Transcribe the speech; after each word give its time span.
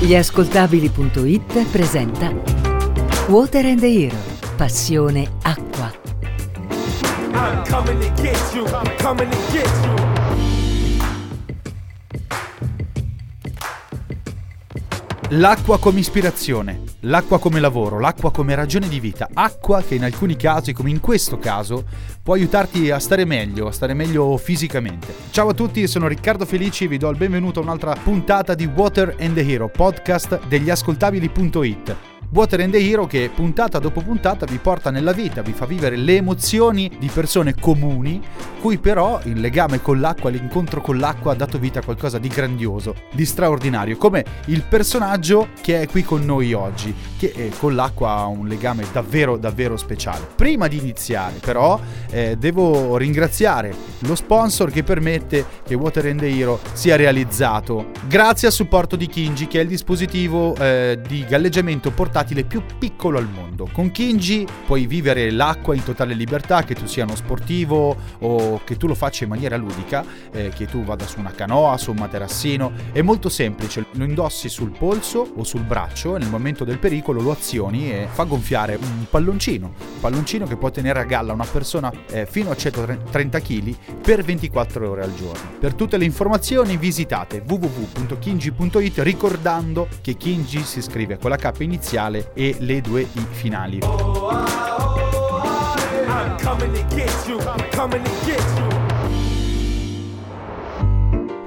Gli 0.00 0.16
ascoltabili.it 0.16 1.68
presenta 1.70 2.34
Water 3.28 3.64
and 3.64 3.78
the 3.78 3.86
Hero, 3.86 4.16
passione 4.56 5.30
acqua. 5.42 5.92
I'm 7.32 7.62
coming 7.62 8.00
to 8.00 8.10
get 8.20 8.36
you. 8.52 8.66
I'm 8.66 8.96
coming 8.96 9.30
to 9.30 9.36
get 9.52 9.70
you. 9.84 9.94
L'acqua 15.38 15.78
come 15.78 16.00
ispirazione, 16.00 16.81
l'acqua 17.02 17.38
come 17.38 17.60
lavoro, 17.60 17.98
l'acqua 17.98 18.30
come 18.30 18.54
ragione 18.54 18.88
di 18.88 19.00
vita, 19.00 19.28
acqua 19.32 19.82
che 19.82 19.94
in 19.94 20.04
alcuni 20.04 20.36
casi, 20.36 20.72
come 20.72 20.90
in 20.90 21.00
questo 21.00 21.38
caso, 21.38 21.84
può 22.22 22.34
aiutarti 22.34 22.90
a 22.90 22.98
stare 22.98 23.24
meglio, 23.24 23.66
a 23.66 23.72
stare 23.72 23.94
meglio 23.94 24.36
fisicamente. 24.36 25.14
Ciao 25.30 25.48
a 25.48 25.54
tutti, 25.54 25.86
sono 25.86 26.06
Riccardo 26.06 26.44
Felici 26.44 26.84
e 26.84 26.88
vi 26.88 26.98
do 26.98 27.08
il 27.08 27.16
benvenuto 27.16 27.60
a 27.60 27.62
un'altra 27.62 27.94
puntata 27.94 28.54
di 28.54 28.66
Water 28.66 29.16
and 29.18 29.34
the 29.34 29.46
Hero, 29.46 29.68
podcast 29.68 30.46
degli 30.46 30.70
ascoltabili.it. 30.70 32.11
Water 32.34 32.60
and 32.60 32.72
the 32.72 32.78
Hero 32.78 33.06
che 33.06 33.30
puntata 33.34 33.78
dopo 33.78 34.00
puntata 34.00 34.46
vi 34.46 34.56
porta 34.56 34.90
nella 34.90 35.12
vita, 35.12 35.42
vi 35.42 35.52
fa 35.52 35.66
vivere 35.66 35.96
le 35.96 36.16
emozioni 36.16 36.90
di 36.98 37.10
persone 37.12 37.54
comuni, 37.54 38.22
cui 38.58 38.78
però 38.78 39.20
il 39.24 39.38
legame 39.38 39.82
con 39.82 40.00
l'acqua, 40.00 40.30
l'incontro 40.30 40.80
con 40.80 40.96
l'acqua 40.96 41.32
ha 41.32 41.34
dato 41.34 41.58
vita 41.58 41.80
a 41.80 41.84
qualcosa 41.84 42.18
di 42.18 42.28
grandioso, 42.28 42.94
di 43.12 43.26
straordinario, 43.26 43.98
come 43.98 44.24
il 44.46 44.62
personaggio 44.62 45.48
che 45.60 45.82
è 45.82 45.86
qui 45.86 46.04
con 46.04 46.24
noi 46.24 46.54
oggi, 46.54 46.94
che 47.18 47.34
eh, 47.36 47.52
con 47.58 47.74
l'acqua 47.74 48.12
ha 48.12 48.24
un 48.24 48.48
legame 48.48 48.86
davvero 48.90 49.36
davvero 49.36 49.76
speciale. 49.76 50.26
Prima 50.34 50.68
di 50.68 50.78
iniziare 50.78 51.34
però 51.38 51.78
eh, 52.08 52.36
devo 52.38 52.96
ringraziare 52.96 53.74
lo 53.98 54.14
sponsor 54.14 54.70
che 54.70 54.82
permette 54.82 55.44
che 55.66 55.74
Water 55.74 56.06
and 56.06 56.20
the 56.20 56.30
Hero 56.30 56.60
sia 56.72 56.96
realizzato, 56.96 57.90
grazie 58.08 58.48
al 58.48 58.54
supporto 58.54 58.96
di 58.96 59.06
Kinji 59.06 59.48
che 59.48 59.58
è 59.58 59.62
il 59.62 59.68
dispositivo 59.68 60.56
eh, 60.56 60.98
di 61.06 61.26
galleggiamento 61.28 61.90
portatile 61.90 62.20
più 62.24 62.62
piccolo 62.78 63.18
al 63.18 63.28
mondo. 63.28 63.68
Con 63.72 63.90
Kinji 63.90 64.46
puoi 64.66 64.86
vivere 64.86 65.30
l'acqua 65.30 65.74
in 65.74 65.82
totale 65.82 66.14
libertà, 66.14 66.62
che 66.62 66.74
tu 66.74 66.86
sia 66.86 67.04
uno 67.04 67.16
sportivo 67.16 67.96
o 68.20 68.60
che 68.64 68.76
tu 68.76 68.86
lo 68.86 68.94
faccia 68.94 69.24
in 69.24 69.30
maniera 69.30 69.56
ludica, 69.56 70.04
eh, 70.32 70.50
che 70.54 70.66
tu 70.66 70.84
vada 70.84 71.06
su 71.06 71.18
una 71.18 71.32
canoa, 71.32 71.76
su 71.76 71.90
un 71.90 71.96
materassino. 71.98 72.72
È 72.92 73.02
molto 73.02 73.28
semplice, 73.28 73.86
lo 73.92 74.04
indossi 74.04 74.48
sul 74.48 74.70
polso 74.70 75.32
o 75.36 75.44
sul 75.44 75.62
braccio 75.62 76.16
e 76.16 76.18
nel 76.18 76.28
momento 76.28 76.64
del 76.64 76.78
pericolo 76.78 77.20
lo 77.20 77.30
azioni 77.30 77.92
e 77.92 78.08
fa 78.10 78.24
gonfiare 78.24 78.76
un 78.80 79.06
palloncino, 79.08 79.66
un 79.66 80.00
palloncino 80.00 80.46
che 80.46 80.56
può 80.56 80.70
tenere 80.70 81.00
a 81.00 81.04
galla 81.04 81.32
una 81.32 81.46
persona 81.50 81.92
eh, 82.10 82.26
fino 82.26 82.50
a 82.50 82.56
130 82.56 83.40
kg 83.40 83.76
per 84.02 84.22
24 84.22 84.90
ore 84.90 85.02
al 85.02 85.14
giorno. 85.14 85.50
Per 85.58 85.74
tutte 85.74 85.96
le 85.96 86.04
informazioni 86.04 86.76
visitate 86.76 87.42
www.kinji.it 87.46 88.98
ricordando 88.98 89.88
che 90.00 90.16
Kinji 90.16 90.62
si 90.62 90.82
scrive 90.82 91.18
con 91.18 91.30
la 91.30 91.36
K 91.36 91.60
iniziale 91.60 92.11
e 92.34 92.56
le 92.58 92.80
due 92.80 93.02
I 93.02 93.26
finali. 93.30 93.80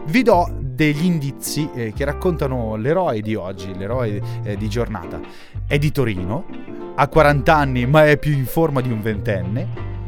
Vi 0.05 0.21
do 0.21 0.49
degli 0.59 1.05
indizi 1.05 1.69
eh, 1.73 1.93
che 1.93 2.05
raccontano 2.05 2.75
l'eroe 2.75 3.21
di 3.21 3.35
oggi, 3.35 3.75
l'eroe 3.75 4.21
eh, 4.43 4.57
di 4.57 4.67
giornata. 4.67 5.19
È 5.65 5.77
di 5.77 5.91
Torino, 5.91 6.45
ha 6.95 7.07
40 7.07 7.55
anni 7.55 7.85
ma 7.85 8.05
è 8.07 8.17
più 8.17 8.31
in 8.31 8.45
forma 8.45 8.81
di 8.81 8.91
un 8.91 9.01
ventenne 9.01 9.67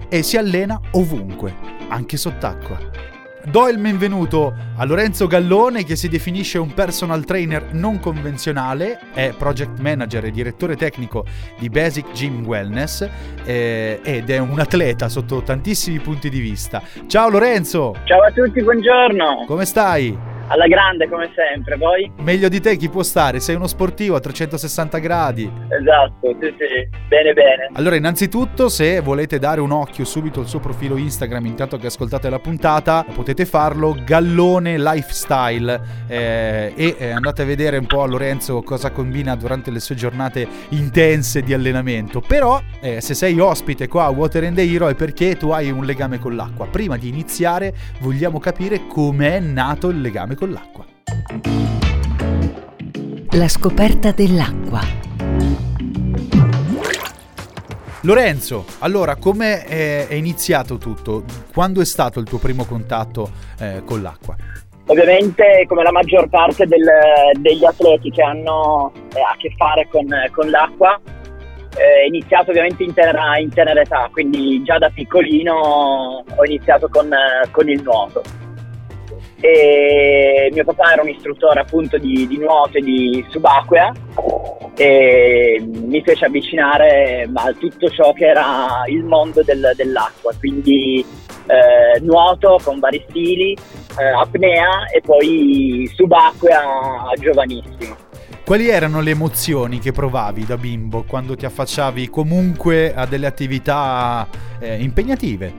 e 0.10 0.24
si 0.24 0.38
allena 0.38 0.80
ovunque, 0.92 1.54
anche 1.90 2.18
sott'acqua. 2.18 3.17
Do 3.50 3.70
il 3.70 3.78
benvenuto 3.78 4.54
a 4.76 4.84
Lorenzo 4.84 5.26
Gallone 5.26 5.86
che 5.86 5.96
si 5.96 6.10
definisce 6.10 6.58
un 6.58 6.74
personal 6.74 7.24
trainer 7.24 7.70
non 7.72 7.98
convenzionale, 7.98 9.00
è 9.14 9.34
project 9.38 9.80
manager 9.80 10.26
e 10.26 10.32
direttore 10.32 10.76
tecnico 10.76 11.24
di 11.58 11.70
Basic 11.70 12.12
Gym 12.12 12.46
Wellness 12.46 13.08
eh, 13.46 14.02
ed 14.04 14.30
è 14.30 14.38
un 14.40 14.60
atleta 14.60 15.08
sotto 15.08 15.42
tantissimi 15.44 16.00
punti 16.00 16.30
di 16.30 16.42
vista. 16.42 16.82
Ciao 17.08 17.30
Lorenzo, 17.30 17.96
Ciao 18.04 18.22
a 18.22 18.32
tutti, 18.32 18.62
buongiorno. 18.62 19.46
come 19.48 19.64
stai? 19.64 20.37
Alla 20.50 20.68
grande 20.68 21.10
come 21.10 21.30
sempre, 21.36 21.76
voi? 21.76 22.10
Meglio 22.20 22.48
di 22.48 22.62
te 22.62 22.78
chi 22.78 22.88
può 22.88 23.04
stare? 23.04 23.42
Sei 23.42 23.56
uno 23.56 23.68
sportivo 23.68 24.16
a 24.16 24.22
360 24.22 24.98
gradi. 25.00 25.52
Esatto, 25.68 26.38
sì 26.40 26.56
sì, 26.58 26.88
bene 27.10 27.34
bene. 27.34 27.70
Allora, 27.74 27.98
innanzitutto, 27.98 28.70
se 28.70 29.02
volete 29.02 29.40
dare 29.40 29.60
un 29.60 29.72
occhio 29.72 30.06
subito 30.06 30.40
al 30.40 30.48
suo 30.48 30.60
profilo 30.60 30.96
Instagram, 30.96 31.46
intanto 31.48 31.78
che 31.78 31.88
ascoltate 31.88 32.30
la 32.30 32.40
puntata, 32.40 33.06
potete 33.14 33.46
farlo 33.46 33.94
Gallone 34.06 34.78
Lifestyle 34.78 35.82
eh, 36.08 36.72
e 36.78 36.96
eh, 36.98 37.12
andate 37.12 37.42
a 37.42 37.46
vedere 37.46 37.78
un 37.78 37.86
po' 37.86 38.04
a 38.04 38.08
Lorenzo 38.08 38.62
cosa 38.62 38.92
combina 38.92 39.36
durante 39.36 39.70
le 39.70 39.82
sue 39.82 39.96
giornate 39.96 40.48
intense 40.70 41.42
di 41.42 41.54
allenamento. 41.54 42.22
Però, 42.22 42.62
eh, 42.80 43.02
se 43.02 43.16
sei 43.16 43.38
ospite 43.38 43.90
qua 43.90 44.06
a 44.06 44.10
Water 44.10 44.46
and 44.46 44.56
the 44.56 44.64
Hero 44.64 44.88
è 44.88 44.96
perché 44.96 45.36
tu 45.36 45.50
hai 45.50 45.70
un 45.72 45.84
legame 45.84 46.20
con 46.20 46.38
l'acqua. 46.38 46.68
Prima 46.68 46.96
di 46.96 47.10
iniziare, 47.10 47.74
vogliamo 48.00 48.40
capire 48.40 48.88
com'è 48.88 49.42
nato 49.42 49.90
il 49.90 50.00
legame 50.00 50.36
con 50.38 50.52
l'acqua. 50.52 50.86
La 53.32 53.48
scoperta 53.48 54.12
dell'acqua. 54.12 54.82
Lorenzo, 58.02 58.66
allora, 58.80 59.16
come 59.16 59.66
è, 59.66 60.14
iniziato 60.14 60.78
tutto? 60.78 61.24
Quando 61.52 61.82
è 61.82 61.86
stato 61.86 62.20
il 62.20 62.28
tuo 62.28 62.38
primo 62.38 62.66
contatto 62.66 63.32
eh, 63.60 63.82
con 63.84 64.02
l'acqua? 64.02 64.36
Ovviamente 64.86 65.66
come 65.68 65.84
la 65.84 65.92
maggior 65.92 66.30
parte 66.30 66.66
del- 66.66 67.42
degli 67.42 67.66
atleti 67.66 68.10
che 68.12 68.22
hanno 68.22 68.94
eh, 69.14 69.20
a 69.20 69.36
che 69.38 69.54
fare 69.58 69.88
con, 69.90 70.08
con 70.32 70.50
l'acqua, 70.50 70.98
eh, 71.76 72.04
è 72.04 72.08
iniziato 72.08 72.52
ovviamente 72.52 72.84
in 72.84 72.94
tenera, 72.94 73.38
in 73.40 73.50
tenera 73.50 73.82
età, 73.82 74.08
quindi 74.12 74.64
già 74.64 74.78
da 74.78 74.90
piccolino 74.90 75.54
ho 75.54 76.46
iniziato 76.46 76.88
con, 76.88 77.12
eh, 77.12 77.50
con 77.52 77.68
il 77.68 77.82
nuoto. 77.82 78.47
E 79.40 80.50
mio 80.52 80.64
papà 80.64 80.94
era 80.94 81.02
un 81.02 81.10
istruttore 81.10 81.60
appunto 81.60 81.98
di, 81.98 82.28
di 82.28 82.38
nuoto 82.38 82.78
e 82.78 82.82
di 82.82 83.24
subacquea 83.30 83.94
e 84.76 85.64
mi 85.64 86.02
fece 86.04 86.26
avvicinare 86.26 87.30
a 87.34 87.52
tutto 87.54 87.90
ciò 87.90 88.14
che 88.14 88.28
era 88.28 88.84
il 88.88 89.04
mondo 89.04 89.44
del- 89.44 89.74
dell'acqua, 89.76 90.32
quindi 90.40 91.06
eh, 91.48 92.00
nuoto 92.02 92.60
con 92.64 92.80
vari 92.80 93.04
stili, 93.10 93.54
eh, 93.54 94.04
apnea 94.04 94.86
e 94.94 95.02
poi 95.02 95.90
subacquea 95.96 97.12
giovanissimo. 97.20 97.96
Quali 98.46 98.70
erano 98.70 99.02
le 99.02 99.12
emozioni 99.12 99.80
che 99.80 99.92
provavi 99.92 100.46
da 100.46 100.58
bimbo 100.58 101.04
quando 101.06 101.36
ti 101.36 101.46
affacciavi 101.46 102.10
comunque 102.10 102.94
a 102.94 103.06
delle 103.06 103.26
attività 103.26 104.28
eh, 104.60 104.82
impegnative? 104.82 105.54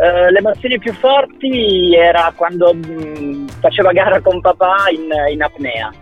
Eh, 0.00 0.30
le 0.30 0.38
emozioni 0.38 0.78
più 0.78 0.94
forti 0.94 1.94
era 1.94 2.32
quando 2.34 2.72
mh, 2.72 3.48
facevo 3.60 3.90
a 3.90 3.92
gara 3.92 4.20
con 4.20 4.40
papà 4.40 4.86
in, 4.90 5.10
in 5.30 5.42
apnea, 5.42 5.92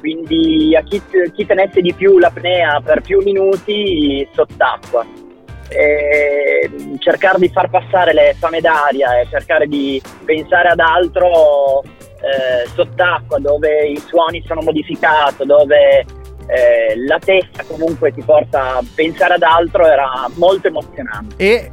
quindi 0.00 0.74
a 0.74 0.82
chi, 0.82 1.02
chi 1.34 1.44
tenesse 1.44 1.82
di 1.82 1.92
più 1.92 2.18
l'apnea 2.18 2.80
per 2.82 3.02
più 3.02 3.20
minuti 3.22 4.26
sott'acqua. 4.32 5.04
E, 5.68 6.66
mh, 6.66 6.96
cercare 6.96 7.38
di 7.38 7.48
far 7.50 7.68
passare 7.68 8.14
le 8.14 8.34
fame 8.38 8.60
d'aria 8.60 9.20
e 9.20 9.26
cercare 9.28 9.66
di 9.66 10.00
pensare 10.24 10.68
ad 10.68 10.80
altro 10.80 11.82
eh, 11.82 12.66
sott'acqua 12.74 13.38
dove 13.38 13.86
i 13.86 13.98
suoni 13.98 14.42
sono 14.46 14.62
modificati, 14.62 15.44
dove 15.44 16.06
eh, 16.46 16.96
la 17.06 17.18
testa 17.18 17.64
comunque 17.64 18.12
ti 18.12 18.22
porta 18.22 18.76
a 18.76 18.82
pensare 18.94 19.34
ad 19.34 19.42
altro 19.42 19.86
era 19.86 20.26
molto 20.36 20.68
emozionante. 20.68 21.34
E 21.36 21.70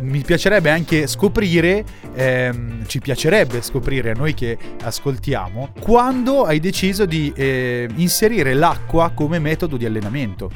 mi 0.00 0.20
piacerebbe 0.20 0.70
anche 0.70 1.06
scoprire, 1.06 1.84
ehm, 2.14 2.86
ci 2.86 3.00
piacerebbe 3.00 3.62
scoprire 3.62 4.10
a 4.10 4.14
noi 4.14 4.34
che 4.34 4.56
ascoltiamo, 4.82 5.72
quando 5.80 6.44
hai 6.44 6.60
deciso 6.60 7.04
di 7.04 7.32
eh, 7.36 7.88
inserire 7.96 8.54
l'acqua 8.54 9.12
come 9.14 9.38
metodo 9.38 9.76
di 9.76 9.84
allenamento. 9.84 10.50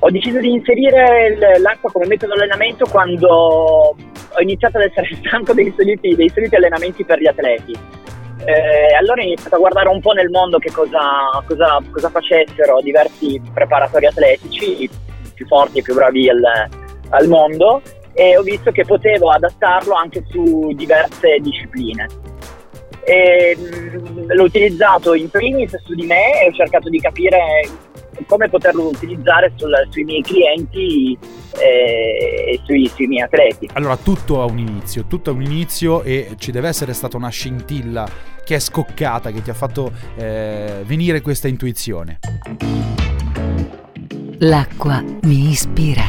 Ho 0.00 0.10
deciso 0.10 0.38
di 0.38 0.50
inserire 0.50 1.36
l'acqua 1.60 1.90
come 1.90 2.06
metodo 2.06 2.34
di 2.34 2.40
allenamento 2.40 2.84
quando 2.86 3.28
ho 3.28 4.40
iniziato 4.40 4.78
ad 4.78 4.84
essere 4.84 5.08
stanco 5.24 5.52
dei 5.54 5.72
soliti, 5.76 6.14
dei 6.14 6.28
soliti 6.28 6.54
allenamenti 6.54 7.04
per 7.04 7.20
gli 7.20 7.26
atleti. 7.26 7.72
Eh, 8.44 8.94
allora 8.98 9.22
ho 9.22 9.24
iniziato 9.24 9.54
a 9.54 9.58
guardare 9.58 9.88
un 9.88 10.00
po' 10.00 10.12
nel 10.12 10.28
mondo 10.28 10.58
che 10.58 10.70
cosa, 10.70 11.00
cosa- 11.46 11.80
cosa 11.90 12.10
facessero 12.10 12.80
diversi 12.82 13.40
preparatori 13.52 14.06
atletici, 14.06 14.88
più 15.32 15.46
forti 15.46 15.78
e 15.78 15.82
più 15.82 15.94
bravi 15.94 16.28
al, 16.28 16.42
al 17.10 17.28
mondo, 17.28 17.80
e 18.14 18.36
ho 18.36 18.42
visto 18.42 18.70
che 18.70 18.84
potevo 18.84 19.30
adattarlo 19.30 19.94
anche 19.94 20.24
su 20.30 20.72
diverse 20.74 21.38
discipline. 21.40 22.06
E, 23.04 23.56
mh, 23.56 24.32
l'ho 24.32 24.44
utilizzato 24.44 25.14
in 25.14 25.28
primis 25.28 25.76
su 25.84 25.94
di 25.94 26.06
me 26.06 26.42
e 26.42 26.48
ho 26.48 26.52
cercato 26.52 26.88
di 26.88 26.98
capire 27.00 27.38
come 28.26 28.48
poterlo 28.48 28.86
utilizzare 28.86 29.52
sul- 29.56 29.86
sui 29.90 30.04
miei 30.04 30.22
clienti 30.22 31.18
eh, 31.58 32.52
e 32.52 32.60
sui, 32.64 32.86
sui 32.88 33.06
miei 33.06 33.22
atleti. 33.22 33.68
Allora, 33.74 33.96
tutto 33.96 34.40
ha 34.40 34.44
un 34.44 34.58
inizio, 34.58 35.04
tutto 35.06 35.30
ha 35.30 35.32
un 35.32 35.42
inizio 35.42 36.02
e 36.02 36.34
ci 36.38 36.52
deve 36.52 36.68
essere 36.68 36.92
stata 36.92 37.16
una 37.16 37.28
scintilla 37.28 38.08
che 38.44 38.54
è 38.56 38.58
scoccata, 38.60 39.30
che 39.30 39.42
ti 39.42 39.50
ha 39.50 39.54
fatto 39.54 39.92
eh, 40.16 40.82
venire 40.84 41.20
questa 41.20 41.48
intuizione? 41.48 42.20
L'acqua 44.38 45.02
mi 45.22 45.50
ispira. 45.50 46.02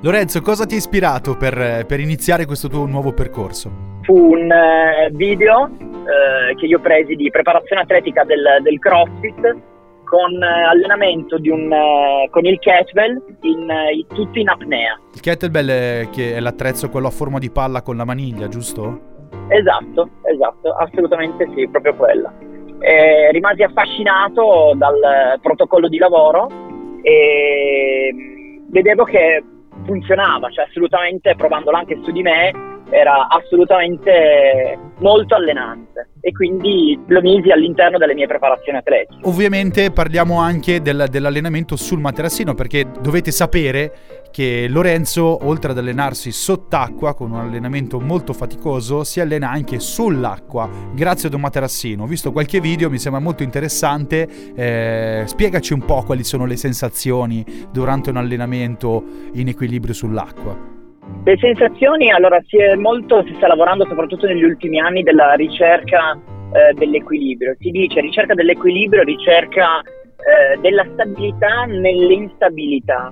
Lorenzo, 0.00 0.40
cosa 0.42 0.64
ti 0.64 0.74
ha 0.74 0.78
ispirato 0.78 1.36
per, 1.36 1.84
per 1.86 1.98
iniziare 1.98 2.46
questo 2.46 2.68
tuo 2.68 2.86
nuovo 2.86 3.12
percorso? 3.12 3.96
Fu 4.02 4.32
un 4.32 4.50
eh, 4.50 5.10
video 5.12 5.68
eh, 5.68 6.54
che 6.54 6.66
io 6.66 6.78
presi 6.78 7.16
di 7.16 7.28
preparazione 7.30 7.82
atletica 7.82 8.24
del, 8.24 8.58
del 8.62 8.78
CrossFit 8.78 9.56
con 10.04 10.42
eh, 10.42 10.62
allenamento 10.70 11.36
un, 11.36 11.72
eh, 11.72 12.28
con 12.30 12.44
il 12.46 12.58
kettlebell 12.60 13.22
in, 13.42 13.70
eh, 13.70 14.06
tutto 14.14 14.38
in 14.38 14.48
apnea. 14.48 14.98
Il 15.12 15.20
kettlebell 15.20 15.68
è, 15.68 16.08
che 16.10 16.34
è 16.34 16.40
l'attrezzo 16.40 16.88
quello 16.88 17.08
a 17.08 17.10
forma 17.10 17.38
di 17.38 17.50
palla 17.50 17.82
con 17.82 17.96
la 17.96 18.04
maniglia, 18.04 18.48
giusto? 18.48 19.16
Esatto, 19.48 20.08
esatto, 20.22 20.72
assolutamente 20.74 21.46
sì, 21.54 21.68
proprio 21.68 21.94
quella. 21.94 22.32
Eh, 22.78 23.30
rimasi 23.32 23.62
affascinato 23.64 24.74
dal 24.76 25.38
protocollo 25.42 25.88
di 25.88 25.98
lavoro 25.98 26.67
e 27.08 28.10
mm, 28.12 28.70
vedevo 28.70 29.04
che 29.04 29.42
funzionava, 29.86 30.50
cioè 30.50 30.66
assolutamente 30.66 31.34
provandolo 31.36 31.78
anche 31.78 31.98
su 32.02 32.10
di 32.10 32.20
me 32.20 32.50
era 32.90 33.28
assolutamente 33.28 34.78
molto 35.00 35.34
allenante 35.34 36.08
e 36.20 36.32
quindi 36.32 36.98
lo 37.06 37.20
misi 37.20 37.50
all'interno 37.50 37.98
delle 37.98 38.14
mie 38.14 38.26
preparazioni 38.26 38.78
atletiche. 38.78 39.20
Ovviamente 39.24 39.90
parliamo 39.90 40.40
anche 40.40 40.80
del, 40.80 41.06
dell'allenamento 41.10 41.76
sul 41.76 42.00
materassino 42.00 42.54
perché 42.54 42.86
dovete 43.00 43.30
sapere 43.30 44.17
che 44.30 44.66
Lorenzo, 44.68 45.46
oltre 45.46 45.72
ad 45.72 45.78
allenarsi 45.78 46.30
sott'acqua 46.32 47.14
con 47.14 47.32
un 47.32 47.38
allenamento 47.38 48.00
molto 48.00 48.32
faticoso, 48.32 49.04
si 49.04 49.20
allena 49.20 49.50
anche 49.50 49.78
sull'acqua 49.78 50.68
grazie 50.94 51.28
ad 51.28 51.34
un 51.34 51.40
materassino. 51.40 52.04
Ho 52.04 52.06
visto 52.06 52.32
qualche 52.32 52.60
video, 52.60 52.90
mi 52.90 52.98
sembra 52.98 53.20
molto 53.20 53.42
interessante. 53.42 54.28
Eh, 54.54 55.22
spiegaci 55.26 55.72
un 55.72 55.84
po' 55.84 56.02
quali 56.04 56.24
sono 56.24 56.46
le 56.46 56.56
sensazioni 56.56 57.44
durante 57.72 58.10
un 58.10 58.16
allenamento 58.16 59.02
in 59.34 59.48
equilibrio 59.48 59.94
sull'acqua. 59.94 60.76
Le 61.24 61.36
sensazioni, 61.38 62.10
allora 62.10 62.38
si, 62.46 62.56
molto, 62.78 63.24
si 63.26 63.34
sta 63.36 63.46
lavorando 63.46 63.86
soprattutto 63.86 64.26
negli 64.26 64.44
ultimi 64.44 64.78
anni 64.78 65.02
della 65.02 65.32
ricerca 65.34 66.12
eh, 66.12 66.74
dell'equilibrio. 66.74 67.56
Si 67.58 67.70
dice 67.70 68.00
ricerca 68.00 68.34
dell'equilibrio, 68.34 69.02
ricerca 69.02 69.80
eh, 69.80 70.58
della 70.60 70.86
stabilità 70.92 71.64
nell'instabilità. 71.64 73.08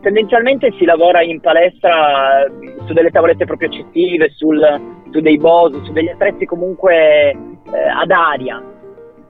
Tendenzialmente 0.00 0.72
si 0.78 0.84
lavora 0.84 1.22
in 1.22 1.40
palestra 1.40 2.44
eh, 2.44 2.50
su 2.86 2.92
delle 2.92 3.10
tavolette 3.10 3.44
proprio 3.44 3.68
accettive, 3.68 4.30
sul, 4.30 4.60
su 5.10 5.20
dei 5.20 5.38
BOS, 5.38 5.82
su 5.82 5.92
degli 5.92 6.08
attrezzi 6.08 6.44
comunque 6.44 7.30
eh, 7.30 7.36
ad 7.94 8.10
aria. 8.10 8.62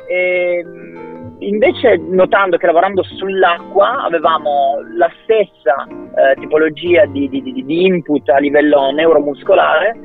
E, 0.07 0.59
ehm, 0.59 0.99
Invece, 1.41 1.97
notando 1.99 2.57
che 2.57 2.67
lavorando 2.67 3.03
sull'acqua 3.05 4.03
avevamo 4.03 4.79
la 4.97 5.09
stessa 5.23 5.87
eh, 5.87 6.35
tipologia 6.41 7.07
di, 7.07 7.29
di, 7.29 7.41
di, 7.43 7.85
input 7.85 8.29
a 8.31 8.39
livello 8.39 8.91
neuromuscolare, 8.91 9.97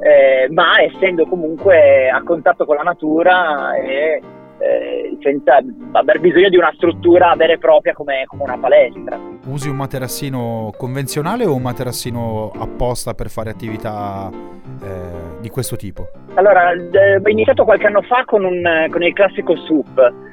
eh, 0.00 0.48
ma 0.50 0.82
essendo 0.82 1.24
comunque 1.26 2.10
a 2.10 2.22
contatto 2.22 2.66
con 2.66 2.76
la 2.76 2.82
natura 2.82 3.74
e 3.76 4.20
eh, 4.62 5.16
senza 5.20 5.58
aver 5.92 6.20
bisogno 6.20 6.48
di 6.48 6.56
una 6.56 6.72
struttura 6.74 7.34
vera 7.36 7.54
e 7.54 7.58
propria 7.58 7.92
come, 7.92 8.24
come, 8.26 8.42
una 8.44 8.58
palestra. 8.58 9.18
Usi 9.46 9.68
un 9.68 9.76
materassino 9.76 10.72
convenzionale 10.76 11.44
o 11.44 11.54
un 11.54 11.62
materassino 11.62 12.52
apposta 12.56 13.14
per 13.14 13.28
fare 13.28 13.50
attività 13.50 14.30
eh, 14.30 15.40
di 15.40 15.48
questo 15.48 15.76
tipo? 15.76 16.08
Allora, 16.34 16.70
ho 16.70 17.28
iniziato 17.28 17.64
qualche 17.64 17.86
anno 17.86 18.02
fa 18.02 18.24
con, 18.24 18.44
un, 18.44 18.86
con 18.90 19.02
il 19.02 19.12
classico 19.12 19.56
SUP 19.56 20.30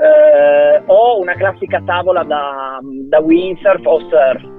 eh, 0.00 0.82
ho 0.86 1.18
una 1.20 1.34
classica 1.34 1.82
tavola 1.84 2.22
da, 2.22 2.78
da 2.82 3.20
windsurf 3.20 3.84
o 3.84 3.98
surf 4.08 4.58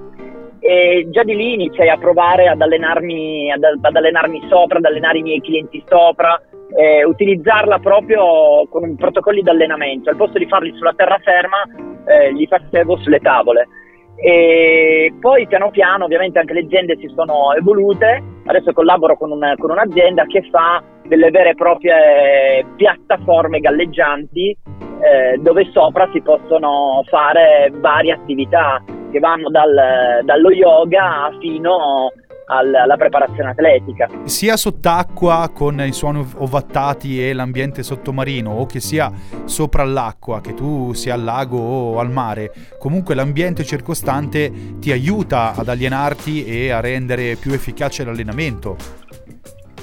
e 0.60 1.08
già 1.10 1.24
di 1.24 1.34
lì 1.34 1.54
iniziai 1.54 1.88
a 1.88 1.98
provare 1.98 2.46
ad 2.46 2.60
allenarmi, 2.60 3.50
ad, 3.50 3.64
ad 3.64 3.96
allenarmi 3.96 4.46
sopra, 4.48 4.78
ad 4.78 4.84
allenare 4.84 5.18
i 5.18 5.22
miei 5.22 5.40
clienti 5.40 5.82
sopra, 5.88 6.40
eh, 6.76 7.04
utilizzarla 7.04 7.78
proprio 7.78 8.66
con 8.68 8.94
protocolli 8.96 9.42
di 9.42 9.48
allenamento. 9.48 10.10
Al 10.10 10.16
posto 10.16 10.38
di 10.38 10.46
farli 10.46 10.72
sulla 10.76 10.94
terraferma, 10.94 11.62
eh, 12.06 12.32
li 12.32 12.46
facevo 12.46 12.96
sulle 12.98 13.18
tavole. 13.18 13.68
E 14.16 15.12
poi 15.20 15.46
piano 15.46 15.70
piano 15.70 16.04
ovviamente 16.04 16.38
anche 16.38 16.52
le 16.52 16.60
aziende 16.60 16.96
si 16.96 17.10
sono 17.14 17.54
evolute, 17.54 18.22
adesso 18.44 18.72
collaboro 18.72 19.16
con, 19.16 19.32
un, 19.32 19.54
con 19.58 19.70
un'azienda 19.70 20.24
che 20.26 20.46
fa 20.50 20.82
delle 21.04 21.30
vere 21.30 21.50
e 21.50 21.54
proprie 21.54 22.64
piattaforme 22.76 23.58
galleggianti 23.58 24.56
eh, 25.02 25.38
dove 25.38 25.68
sopra 25.72 26.08
si 26.12 26.22
possono 26.22 27.02
fare 27.08 27.72
varie 27.74 28.12
attività 28.12 28.82
che 29.10 29.18
vanno 29.18 29.50
dal, 29.50 30.20
dallo 30.22 30.50
yoga 30.50 31.30
fino 31.40 32.12
alla 32.46 32.96
preparazione 32.96 33.50
atletica. 33.50 34.08
Sia 34.24 34.56
sott'acqua 34.56 35.50
con 35.54 35.80
i 35.80 35.92
suoni 35.92 36.26
ovattati 36.36 37.26
e 37.26 37.32
l'ambiente 37.32 37.82
sottomarino 37.82 38.50
o 38.50 38.66
che 38.66 38.80
sia 38.80 39.10
sopra 39.44 39.84
l'acqua, 39.84 40.40
che 40.40 40.54
tu 40.54 40.92
sia 40.92 41.14
al 41.14 41.24
lago 41.24 41.58
o 41.58 41.98
al 41.98 42.10
mare, 42.10 42.52
comunque 42.78 43.14
l'ambiente 43.14 43.64
circostante 43.64 44.78
ti 44.78 44.92
aiuta 44.92 45.54
ad 45.54 45.68
alienarti 45.68 46.44
e 46.44 46.70
a 46.70 46.80
rendere 46.80 47.36
più 47.36 47.52
efficace 47.52 48.04
l'allenamento. 48.04 48.76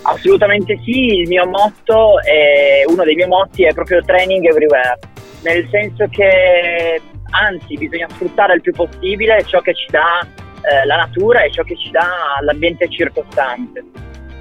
Assolutamente 0.01 0.79
sì, 0.83 1.19
il 1.19 1.27
mio 1.27 1.45
motto, 1.47 2.21
è, 2.21 2.83
uno 2.87 3.03
dei 3.03 3.15
miei 3.15 3.27
motti 3.27 3.63
è 3.63 3.73
proprio 3.73 4.01
training 4.01 4.45
everywhere, 4.45 4.97
nel 5.43 5.67
senso 5.69 6.07
che 6.09 7.01
anzi 7.31 7.75
bisogna 7.77 8.07
sfruttare 8.09 8.55
il 8.55 8.61
più 8.61 8.71
possibile 8.71 9.43
ciò 9.45 9.59
che 9.59 9.73
ci 9.73 9.85
dà 9.91 10.25
eh, 10.61 10.85
la 10.85 10.95
natura 10.97 11.43
e 11.43 11.51
ciò 11.51 11.63
che 11.63 11.77
ci 11.77 11.91
dà 11.91 12.07
l'ambiente 12.41 12.89
circostante. 12.89 13.83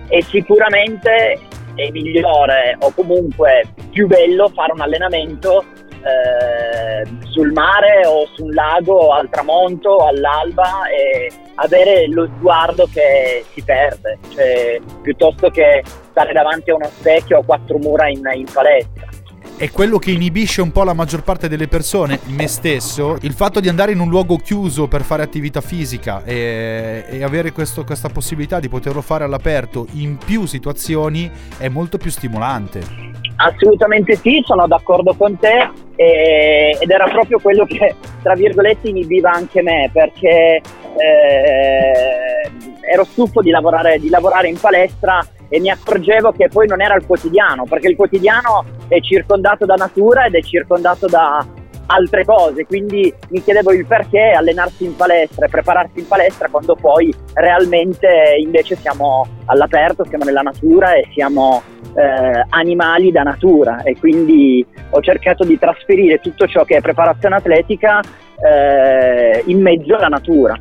E 0.08 0.22
sicuramente 0.22 1.38
è 1.74 1.90
migliore 1.90 2.76
o 2.80 2.92
comunque 2.92 3.66
più 3.90 4.06
bello 4.06 4.48
fare 4.48 4.72
un 4.72 4.80
allenamento 4.80 5.64
eh, 6.02 7.08
sul 7.30 7.52
mare 7.52 8.06
o 8.06 8.26
sul 8.34 8.52
lago 8.54 8.94
o 8.94 9.12
al 9.12 9.28
tramonto 9.28 9.90
o 9.90 10.06
all'alba 10.06 10.88
e 10.88 11.30
avere 11.56 12.08
lo 12.08 12.28
sguardo 12.36 12.88
che 12.92 13.44
si 13.52 13.62
perde, 13.62 14.18
cioè, 14.32 14.80
piuttosto 15.02 15.50
che 15.50 15.82
stare 15.84 16.32
davanti 16.32 16.70
a 16.70 16.76
uno 16.76 16.86
specchio 16.86 17.38
o 17.38 17.42
quattro 17.42 17.78
mura 17.78 18.08
in, 18.08 18.22
in 18.34 18.46
palestra 18.52 19.07
è 19.58 19.72
quello 19.72 19.98
che 19.98 20.12
inibisce 20.12 20.62
un 20.62 20.70
po' 20.70 20.84
la 20.84 20.92
maggior 20.92 21.24
parte 21.24 21.48
delle 21.48 21.66
persone, 21.66 22.20
me 22.26 22.46
stesso, 22.46 23.18
il 23.22 23.32
fatto 23.32 23.58
di 23.58 23.68
andare 23.68 23.90
in 23.90 23.98
un 23.98 24.08
luogo 24.08 24.36
chiuso 24.36 24.86
per 24.86 25.02
fare 25.02 25.24
attività 25.24 25.60
fisica 25.60 26.22
e, 26.24 27.04
e 27.08 27.24
avere 27.24 27.50
questo, 27.50 27.82
questa 27.82 28.08
possibilità 28.08 28.60
di 28.60 28.68
poterlo 28.68 29.00
fare 29.00 29.24
all'aperto 29.24 29.88
in 29.94 30.16
più 30.16 30.46
situazioni 30.46 31.28
è 31.58 31.68
molto 31.68 31.98
più 31.98 32.08
stimolante. 32.08 32.82
Assolutamente 33.34 34.14
sì, 34.14 34.40
sono 34.46 34.68
d'accordo 34.68 35.14
con 35.14 35.36
te 35.36 35.70
e, 35.96 36.78
ed 36.80 36.88
era 36.88 37.08
proprio 37.08 37.40
quello 37.40 37.64
che, 37.64 37.96
tra 38.22 38.34
virgolette, 38.34 38.88
inibiva 38.88 39.32
anche 39.32 39.60
me 39.62 39.90
perché 39.92 40.60
eh, 40.60 42.50
ero 42.92 43.04
stufo 43.04 43.42
di 43.42 43.50
lavorare, 43.50 43.98
di 43.98 44.08
lavorare 44.08 44.48
in 44.48 44.58
palestra 44.58 45.18
e 45.48 45.60
mi 45.60 45.70
accorgevo 45.70 46.32
che 46.32 46.48
poi 46.48 46.66
non 46.66 46.80
era 46.80 46.94
il 46.94 47.06
quotidiano, 47.06 47.64
perché 47.64 47.88
il 47.88 47.96
quotidiano 47.96 48.64
è 48.88 49.00
circondato 49.00 49.64
da 49.64 49.74
natura 49.74 50.26
ed 50.26 50.34
è 50.34 50.42
circondato 50.42 51.06
da 51.06 51.44
altre 51.88 52.24
cose, 52.24 52.66
quindi 52.66 53.12
mi 53.30 53.42
chiedevo 53.42 53.72
il 53.72 53.86
perché 53.86 54.32
allenarsi 54.36 54.84
in 54.84 54.94
palestra 54.94 55.46
e 55.46 55.48
prepararsi 55.48 56.00
in 56.00 56.06
palestra 56.06 56.48
quando 56.50 56.74
poi 56.74 57.12
realmente 57.34 58.36
invece 58.38 58.76
siamo 58.76 59.26
all'aperto, 59.46 60.04
siamo 60.04 60.24
nella 60.24 60.42
natura 60.42 60.94
e 60.94 61.08
siamo 61.12 61.62
eh, 61.94 62.44
animali 62.50 63.10
da 63.10 63.22
natura. 63.22 63.82
E 63.82 63.96
quindi 63.98 64.64
ho 64.90 65.00
cercato 65.00 65.44
di 65.44 65.58
trasferire 65.58 66.20
tutto 66.20 66.46
ciò 66.46 66.64
che 66.64 66.76
è 66.76 66.80
preparazione 66.80 67.36
atletica 67.36 68.00
eh, 68.00 69.42
in 69.46 69.60
mezzo 69.60 69.94
alla 69.94 70.08
natura 70.08 70.60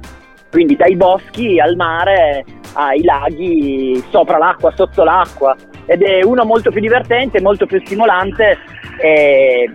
quindi 0.57 0.75
dai 0.75 0.95
boschi 0.95 1.59
al 1.59 1.75
mare 1.75 2.43
ai 2.73 3.03
laghi, 3.03 4.03
sopra 4.09 4.39
l'acqua, 4.39 4.73
sotto 4.75 5.03
l'acqua 5.03 5.55
ed 5.85 6.01
è 6.01 6.23
uno 6.23 6.45
molto 6.45 6.71
più 6.71 6.81
divertente, 6.81 7.39
molto 7.39 7.67
più 7.67 7.79
stimolante 7.85 8.57
e 8.99 9.69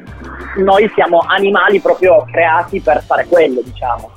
noi 0.57 0.91
siamo 0.93 1.23
animali 1.25 1.79
proprio 1.79 2.25
creati 2.29 2.81
per 2.81 3.01
fare 3.05 3.27
quello, 3.27 3.61
diciamo. 3.63 4.11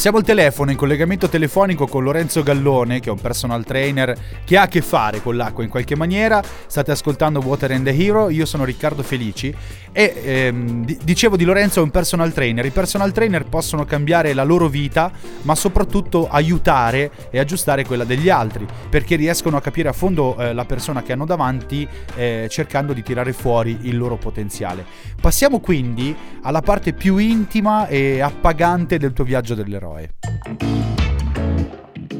Siamo 0.00 0.16
al 0.16 0.24
telefono 0.24 0.70
in 0.70 0.78
collegamento 0.78 1.28
telefonico 1.28 1.86
con 1.86 2.02
Lorenzo 2.02 2.42
Gallone, 2.42 3.00
che 3.00 3.10
è 3.10 3.12
un 3.12 3.20
personal 3.20 3.66
trainer 3.66 4.16
che 4.46 4.56
ha 4.56 4.62
a 4.62 4.66
che 4.66 4.80
fare 4.80 5.20
con 5.20 5.36
l'acqua 5.36 5.62
in 5.62 5.68
qualche 5.68 5.94
maniera. 5.94 6.42
State 6.66 6.90
ascoltando 6.90 7.40
Water 7.40 7.72
and 7.72 7.84
the 7.84 7.94
Hero, 7.94 8.30
io 8.30 8.46
sono 8.46 8.64
Riccardo 8.64 9.02
Felici 9.02 9.54
e 9.92 10.22
ehm, 10.24 10.86
d- 10.86 11.04
dicevo 11.04 11.36
di 11.36 11.44
Lorenzo 11.44 11.80
è 11.80 11.82
un 11.82 11.90
personal 11.90 12.32
trainer. 12.32 12.64
I 12.64 12.70
personal 12.70 13.12
trainer 13.12 13.44
possono 13.44 13.84
cambiare 13.84 14.32
la 14.32 14.42
loro 14.42 14.68
vita, 14.68 15.12
ma 15.42 15.54
soprattutto 15.54 16.30
aiutare 16.30 17.10
e 17.28 17.38
aggiustare 17.38 17.84
quella 17.84 18.04
degli 18.04 18.30
altri, 18.30 18.66
perché 18.88 19.16
riescono 19.16 19.58
a 19.58 19.60
capire 19.60 19.90
a 19.90 19.92
fondo 19.92 20.34
eh, 20.38 20.54
la 20.54 20.64
persona 20.64 21.02
che 21.02 21.12
hanno 21.12 21.26
davanti 21.26 21.86
eh, 22.14 22.46
cercando 22.48 22.94
di 22.94 23.02
tirare 23.02 23.34
fuori 23.34 23.80
il 23.82 23.98
loro 23.98 24.16
potenziale. 24.16 24.82
Passiamo 25.20 25.60
quindi 25.60 26.16
alla 26.40 26.62
parte 26.62 26.94
più 26.94 27.18
intima 27.18 27.86
e 27.86 28.20
appagante 28.20 28.96
del 28.96 29.12
tuo 29.12 29.24
viaggio 29.24 29.54
dell'eroe. 29.54 29.88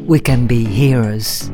We 0.07 0.21
can 0.21 0.47
be 0.47 0.65
heroes. 0.65 1.51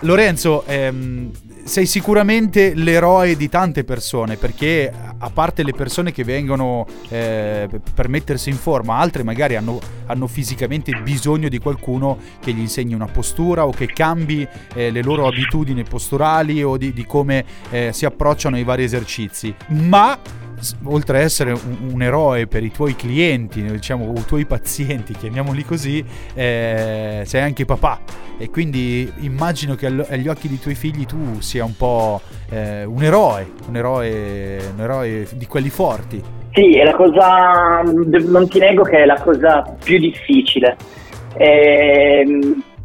Lorenzo, 0.00 0.64
ehm, 0.66 1.30
sei 1.64 1.86
sicuramente 1.86 2.74
l'eroe 2.74 3.36
di 3.36 3.48
tante 3.48 3.84
persone 3.84 4.36
perché 4.36 4.92
a 5.22 5.30
parte 5.30 5.62
le 5.62 5.72
persone 5.72 6.10
che 6.10 6.24
vengono 6.24 6.86
eh, 7.08 7.68
per 7.94 8.08
mettersi 8.08 8.50
in 8.50 8.56
forma, 8.56 8.96
altre 8.96 9.22
magari 9.22 9.54
hanno, 9.54 9.78
hanno, 10.06 10.26
fisicamente 10.26 10.92
bisogno 11.02 11.48
di 11.48 11.58
qualcuno 11.58 12.18
che 12.40 12.52
gli 12.52 12.58
insegni 12.58 12.94
una 12.94 13.06
postura 13.06 13.66
o 13.66 13.70
che 13.70 13.86
cambi 13.86 14.46
eh, 14.74 14.90
le 14.90 15.02
loro 15.02 15.28
abitudini 15.28 15.84
posturali 15.84 16.62
o 16.64 16.76
di, 16.76 16.92
di 16.92 17.04
come 17.04 17.44
eh, 17.70 17.90
si 17.92 18.04
approcciano 18.04 18.56
ai 18.56 18.64
vari 18.64 18.82
esercizi. 18.82 19.54
Ma 19.68 20.18
oltre 20.84 21.18
ad 21.18 21.24
essere 21.24 21.52
un, 21.52 21.90
un, 21.92 22.02
eroe 22.02 22.46
per 22.46 22.62
i 22.62 22.70
tuoi 22.70 22.94
clienti, 22.96 23.62
diciamo 23.62 24.12
i 24.16 24.24
tuoi 24.24 24.44
pazienti, 24.44 25.14
chiamiamoli 25.14 25.64
così, 25.64 26.04
eh, 26.34 27.22
sei 27.24 27.42
anche 27.42 27.64
papà. 27.64 28.00
E 28.38 28.48
quindi 28.50 29.10
immagino 29.18 29.74
che 29.74 29.86
agli 29.86 30.28
occhi 30.28 30.48
dei 30.48 30.58
tuoi 30.58 30.74
figli 30.74 31.04
tu 31.04 31.40
sia 31.40 31.64
un 31.64 31.76
po' 31.76 32.20
eh, 32.50 32.84
un 32.84 33.02
eroe, 33.02 33.50
un 33.68 33.76
eroe, 33.76 34.58
un 34.74 34.80
eroe 34.80 35.26
di 35.34 35.46
quelli 35.46 35.68
forti. 35.68 36.22
Sì, 36.52 36.78
è 36.78 36.84
la 36.84 36.94
cosa, 36.94 37.82
non 37.82 38.48
ti 38.48 38.58
nego 38.58 38.82
che 38.82 39.02
è 39.02 39.04
la 39.04 39.20
cosa 39.20 39.62
più 39.82 39.98
difficile, 39.98 40.76
eh, 41.36 42.24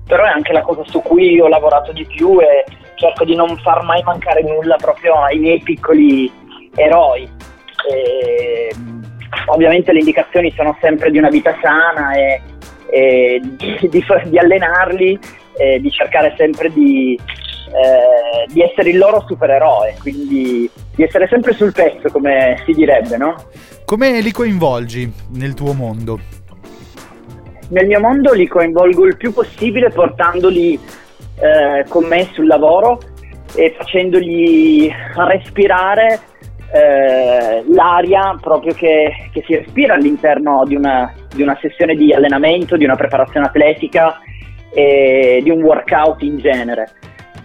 però 0.05 0.23
è 0.23 0.29
anche 0.29 0.53
la 0.53 0.61
cosa 0.61 0.83
su 0.85 1.01
cui 1.01 1.39
ho 1.39 1.47
lavorato 1.47 1.91
di 1.91 2.05
più 2.05 2.39
e 2.39 2.63
cerco 2.95 3.25
di 3.25 3.35
non 3.35 3.57
far 3.57 3.83
mai 3.83 4.03
mancare 4.03 4.43
nulla 4.43 4.75
proprio 4.75 5.15
ai 5.15 5.39
miei 5.39 5.59
piccoli 5.61 6.31
eroi 6.75 7.27
e, 7.89 8.73
ovviamente 9.47 9.91
le 9.91 9.99
indicazioni 9.99 10.51
sono 10.55 10.77
sempre 10.81 11.11
di 11.11 11.17
una 11.17 11.29
vita 11.29 11.57
sana 11.61 12.13
e, 12.13 12.41
e 12.89 13.41
di, 13.41 13.77
di, 13.89 14.03
di, 14.25 14.37
allenarli 14.37 15.19
e 15.57 15.79
di 15.79 15.91
cercare 15.91 16.33
sempre 16.37 16.71
di, 16.71 17.17
eh, 17.67 18.51
di 18.51 18.61
essere 18.61 18.89
il 18.89 18.97
loro 18.97 19.23
supereroe, 19.27 19.95
quindi 20.01 20.69
di 20.95 21.03
essere 21.03 21.27
sempre 21.27 21.53
sul 21.53 21.71
pezzo, 21.71 22.09
come 22.09 22.61
si 22.65 22.71
direbbe, 22.71 23.17
no? 23.17 23.35
Come 23.85 24.21
li 24.21 24.31
coinvolgi 24.31 25.11
nel 25.33 25.53
tuo 25.53 25.73
mondo? 25.73 26.19
Nel 27.69 27.87
mio 27.87 27.99
mondo 27.99 28.31
li 28.33 28.47
coinvolgo 28.47 29.05
il 29.05 29.17
più 29.17 29.33
possibile 29.33 29.89
portandoli 29.89 30.73
eh, 30.73 31.83
con 31.87 32.05
me 32.05 32.29
sul 32.33 32.47
lavoro 32.47 32.99
e 33.55 33.73
facendogli 33.77 34.91
respirare 35.15 36.19
eh, 36.75 37.63
l'aria 37.69 38.37
proprio 38.41 38.73
che, 38.73 39.29
che, 39.31 39.43
si 39.45 39.55
respira 39.55 39.93
all'interno 39.93 40.65
di 40.65 40.75
una, 40.75 41.09
di 41.33 41.41
una, 41.41 41.57
sessione 41.61 41.95
di 41.95 42.11
allenamento, 42.11 42.75
di 42.75 42.83
una 42.83 42.97
preparazione 42.97 43.45
atletica 43.45 44.19
e 44.73 45.39
di 45.41 45.49
un 45.49 45.63
workout 45.63 46.21
in 46.23 46.37
genere. 46.39 46.91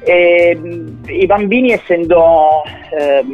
E, 0.01 0.59
I 1.07 1.27
bambini, 1.27 1.71
essendo 1.71 2.65
eh, 2.99 3.25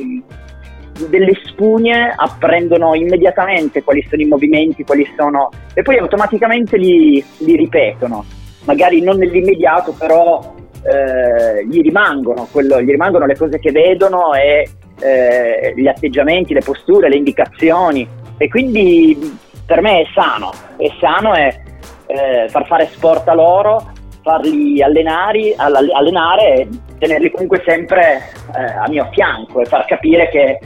delle 1.09 1.33
spugne, 1.45 2.13
apprendono 2.15 2.95
immediatamente 2.95 3.83
quali 3.83 4.05
sono 4.07 4.21
i 4.21 4.27
movimenti, 4.27 4.85
quali 4.85 5.11
sono, 5.17 5.49
e 5.73 5.81
poi 5.81 5.97
automaticamente 5.97 6.77
li, 6.77 7.25
li 7.39 7.57
ripetono. 7.57 8.23
Magari 8.65 9.01
non 9.01 9.17
nell'immediato, 9.17 9.95
però 9.99 10.55
eh, 10.83 11.65
gli, 11.65 11.81
rimangono 11.81 12.49
quello, 12.51 12.83
gli 12.83 12.91
rimangono 12.91 13.25
le 13.25 13.37
cose 13.37 13.59
che 13.59 13.71
vedono 13.71 14.35
e 14.35 14.69
eh, 15.01 15.73
gli 15.77 15.87
atteggiamenti, 15.87 16.55
le 16.55 16.61
posture, 16.61 17.09
le 17.09 17.17
indicazioni 17.17 18.09
e 18.39 18.49
quindi 18.49 19.39
per 19.65 19.81
me 19.81 20.03
è 20.03 20.07
sano, 20.15 20.53
è 20.77 20.91
sano 21.01 21.35
è, 21.35 21.61
eh, 22.07 22.49
far 22.49 22.67
fare 22.67 22.87
sport 22.87 23.27
a 23.29 23.35
loro, 23.35 23.93
farli 24.23 24.83
allenare, 24.83 25.55
allenare 25.57 26.55
e 26.55 26.69
tenerli 26.99 27.31
comunque 27.31 27.63
sempre 27.67 28.31
eh, 28.57 28.63
a 28.63 28.89
mio 28.89 29.09
fianco 29.13 29.61
e 29.61 29.65
far 29.65 29.85
capire 29.85 30.29
che 30.29 30.59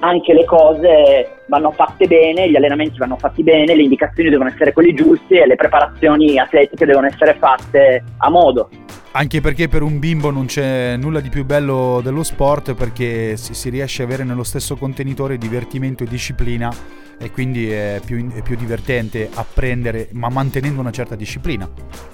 anche 0.00 0.34
le 0.34 0.44
cose 0.44 1.30
vanno 1.46 1.70
fatte 1.70 2.06
bene, 2.06 2.50
gli 2.50 2.56
allenamenti 2.56 2.98
vanno 2.98 3.16
fatti 3.16 3.42
bene, 3.42 3.74
le 3.74 3.82
indicazioni 3.82 4.30
devono 4.30 4.50
essere 4.50 4.72
quelle 4.72 4.92
giuste 4.92 5.42
e 5.42 5.46
le 5.46 5.54
preparazioni 5.54 6.38
atletiche 6.38 6.84
devono 6.84 7.06
essere 7.06 7.34
fatte 7.34 8.04
a 8.18 8.28
modo. 8.28 8.68
Anche 9.18 9.40
perché 9.40 9.66
per 9.66 9.80
un 9.80 9.98
bimbo 9.98 10.30
non 10.30 10.44
c'è 10.44 10.94
nulla 10.98 11.20
di 11.20 11.30
più 11.30 11.46
bello 11.46 12.02
dello 12.02 12.22
sport 12.22 12.74
perché 12.74 13.38
si 13.38 13.70
riesce 13.70 14.02
a 14.02 14.04
avere 14.04 14.24
nello 14.24 14.42
stesso 14.42 14.76
contenitore 14.76 15.38
divertimento 15.38 16.04
e 16.04 16.06
disciplina 16.06 16.70
e 17.18 17.30
quindi 17.30 17.70
è 17.70 17.98
più, 18.04 18.30
è 18.30 18.42
più 18.42 18.56
divertente 18.56 19.30
apprendere 19.32 20.08
ma 20.12 20.28
mantenendo 20.28 20.82
una 20.82 20.90
certa 20.90 21.14
disciplina. 21.14 21.66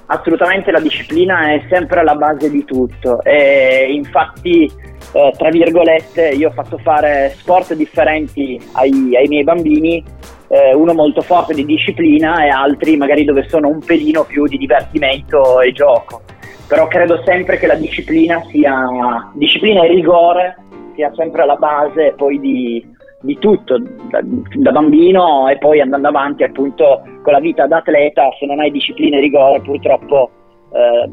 Assolutamente 0.07 0.71
la 0.71 0.79
disciplina 0.79 1.53
è 1.53 1.65
sempre 1.69 1.99
alla 1.99 2.15
base 2.15 2.49
di 2.49 2.65
tutto 2.65 3.21
e 3.25 3.93
infatti 3.93 4.71
eh, 5.13 5.35
tra 5.37 5.49
virgolette 5.51 6.29
io 6.29 6.51
ho 6.51 6.53
fatto 6.53 6.79
fare 6.79 7.35
sport 7.37 7.75
differenti 7.75 8.61
ai, 8.75 9.17
ai 9.17 9.27
miei 9.27 9.43
bambini 9.43 10.05
eh, 10.53 10.75
uno 10.75 10.93
molto 10.93 11.23
forte 11.23 11.55
di 11.55 11.65
disciplina 11.65 12.45
e 12.45 12.49
altri 12.49 12.97
magari 12.99 13.25
dove 13.25 13.49
sono 13.49 13.69
un 13.69 13.81
pelino 13.81 14.25
più 14.25 14.45
di 14.45 14.59
divertimento 14.59 15.61
e 15.61 15.73
gioco 15.73 16.21
però 16.69 16.87
credo 16.89 17.23
sempre 17.25 17.59
che 17.59 17.67
la 17.67 17.75
disciplina 17.75 18.43
sia 18.51 19.31
disciplina 19.33 19.83
e 19.83 19.89
rigore 19.89 20.57
sia 20.95 21.11
sempre 21.15 21.43
alla 21.43 21.57
base 21.57 22.15
poi 22.17 22.39
di, 22.39 22.87
di 23.21 23.39
tutto, 23.39 23.79
da, 24.11 24.21
da, 24.23 24.73
bambino 24.73 25.49
e 25.49 25.59
poi 25.59 25.81
andando 25.81 26.09
avanti 26.09 26.45
appunto 26.45 27.03
con 27.23 27.33
la 27.33 27.41
vita 27.41 27.67
da 27.67 27.79
atleta, 27.79 28.29
se 28.39 28.47
non 28.47 28.61
hai 28.61 28.71
disciplina 28.71 29.17
e 29.17 29.21
rigore 29.21 29.61
purtroppo 29.61 30.31
eh, 30.73 31.11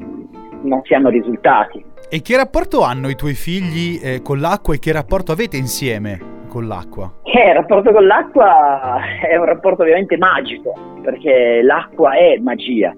non 0.61 0.81
si 0.83 0.93
hanno 0.93 1.09
risultati. 1.09 1.83
E 2.09 2.21
che 2.21 2.35
rapporto 2.35 2.81
hanno 2.81 3.09
i 3.09 3.15
tuoi 3.15 3.35
figli 3.35 3.99
eh, 4.01 4.21
con 4.21 4.39
l'acqua 4.39 4.73
e 4.73 4.79
che 4.79 4.91
rapporto 4.91 5.31
avete 5.31 5.57
insieme 5.57 6.37
con 6.49 6.67
l'acqua? 6.67 7.09
Eh, 7.23 7.47
il 7.47 7.53
rapporto 7.53 7.93
con 7.93 8.05
l'acqua 8.05 8.99
è 9.21 9.37
un 9.37 9.45
rapporto 9.45 9.83
ovviamente 9.83 10.17
magico, 10.17 10.73
perché 11.01 11.61
l'acqua 11.61 12.13
è 12.17 12.37
magia. 12.39 12.93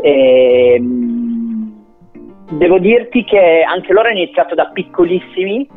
E, 0.00 0.74
ehm, 0.74 1.84
devo 2.50 2.78
dirti 2.78 3.22
che 3.24 3.62
anche 3.62 3.92
loro 3.92 4.08
hanno 4.08 4.18
iniziato 4.18 4.56
da 4.56 4.70
piccolissimi, 4.72 5.68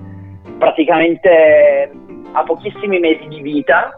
praticamente 0.58 1.92
a 2.32 2.44
pochissimi 2.44 3.00
mesi 3.00 3.28
di 3.28 3.42
vita 3.42 3.92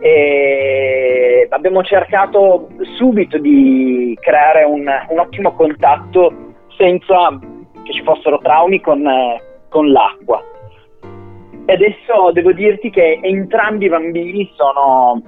e 0.00 1.46
abbiamo 1.50 1.82
cercato 1.82 2.68
subito 2.96 3.38
di 3.38 4.16
creare 4.20 4.64
un, 4.64 4.86
un 5.08 5.18
ottimo 5.18 5.52
contatto 5.52 6.32
senza 6.76 7.38
che 7.82 7.92
ci 7.92 8.02
fossero 8.02 8.38
traumi 8.38 8.80
con, 8.80 9.06
con 9.68 9.90
l'acqua. 9.90 10.42
E 11.66 11.72
adesso 11.72 12.30
devo 12.32 12.52
dirti 12.52 12.90
che 12.90 13.20
entrambi 13.22 13.86
i 13.86 13.88
bambini 13.88 14.50
sono, 14.56 15.22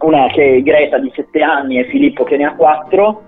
una 0.00 0.26
che 0.28 0.56
è 0.56 0.62
Greta 0.62 0.98
di 0.98 1.10
7 1.14 1.42
anni 1.42 1.78
e 1.78 1.86
Filippo 1.86 2.24
che 2.24 2.36
ne 2.36 2.44
ha 2.44 2.54
4, 2.54 3.22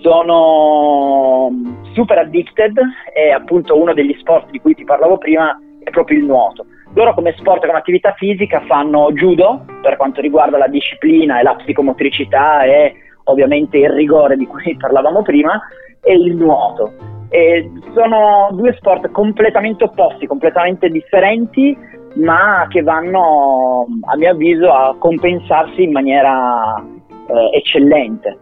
sono 0.00 1.50
super 1.92 2.18
addicted 2.18 2.78
e 3.14 3.30
appunto 3.30 3.80
uno 3.80 3.94
degli 3.94 4.14
sport 4.18 4.50
di 4.50 4.60
cui 4.60 4.74
ti 4.74 4.84
parlavo 4.84 5.18
prima 5.18 5.58
è 5.82 5.90
proprio 5.90 6.18
il 6.18 6.24
nuoto. 6.24 6.66
Loro 6.94 7.14
come 7.14 7.34
sport 7.38 7.64
come 7.64 7.78
attività 7.78 8.12
fisica 8.12 8.60
fanno 8.66 9.12
judo 9.12 9.64
per 9.80 9.96
quanto 9.96 10.20
riguarda 10.20 10.58
la 10.58 10.68
disciplina 10.68 11.40
e 11.40 11.42
la 11.42 11.54
psicomotricità 11.54 12.64
e 12.64 12.94
ovviamente 13.24 13.78
il 13.78 13.90
rigore 13.90 14.36
di 14.36 14.46
cui 14.46 14.76
parlavamo 14.78 15.22
prima 15.22 15.60
e 16.02 16.14
il 16.14 16.34
nuoto. 16.36 16.92
E 17.32 17.70
sono 17.94 18.50
due 18.52 18.74
sport 18.74 19.10
completamente 19.10 19.84
opposti, 19.84 20.26
completamente 20.26 20.90
differenti, 20.90 21.74
ma 22.16 22.66
che 22.68 22.82
vanno, 22.82 23.86
a 24.02 24.16
mio 24.18 24.30
avviso, 24.32 24.70
a 24.70 24.94
compensarsi 24.98 25.82
in 25.82 25.92
maniera 25.92 26.76
eh, 27.26 27.56
eccellente. 27.56 28.36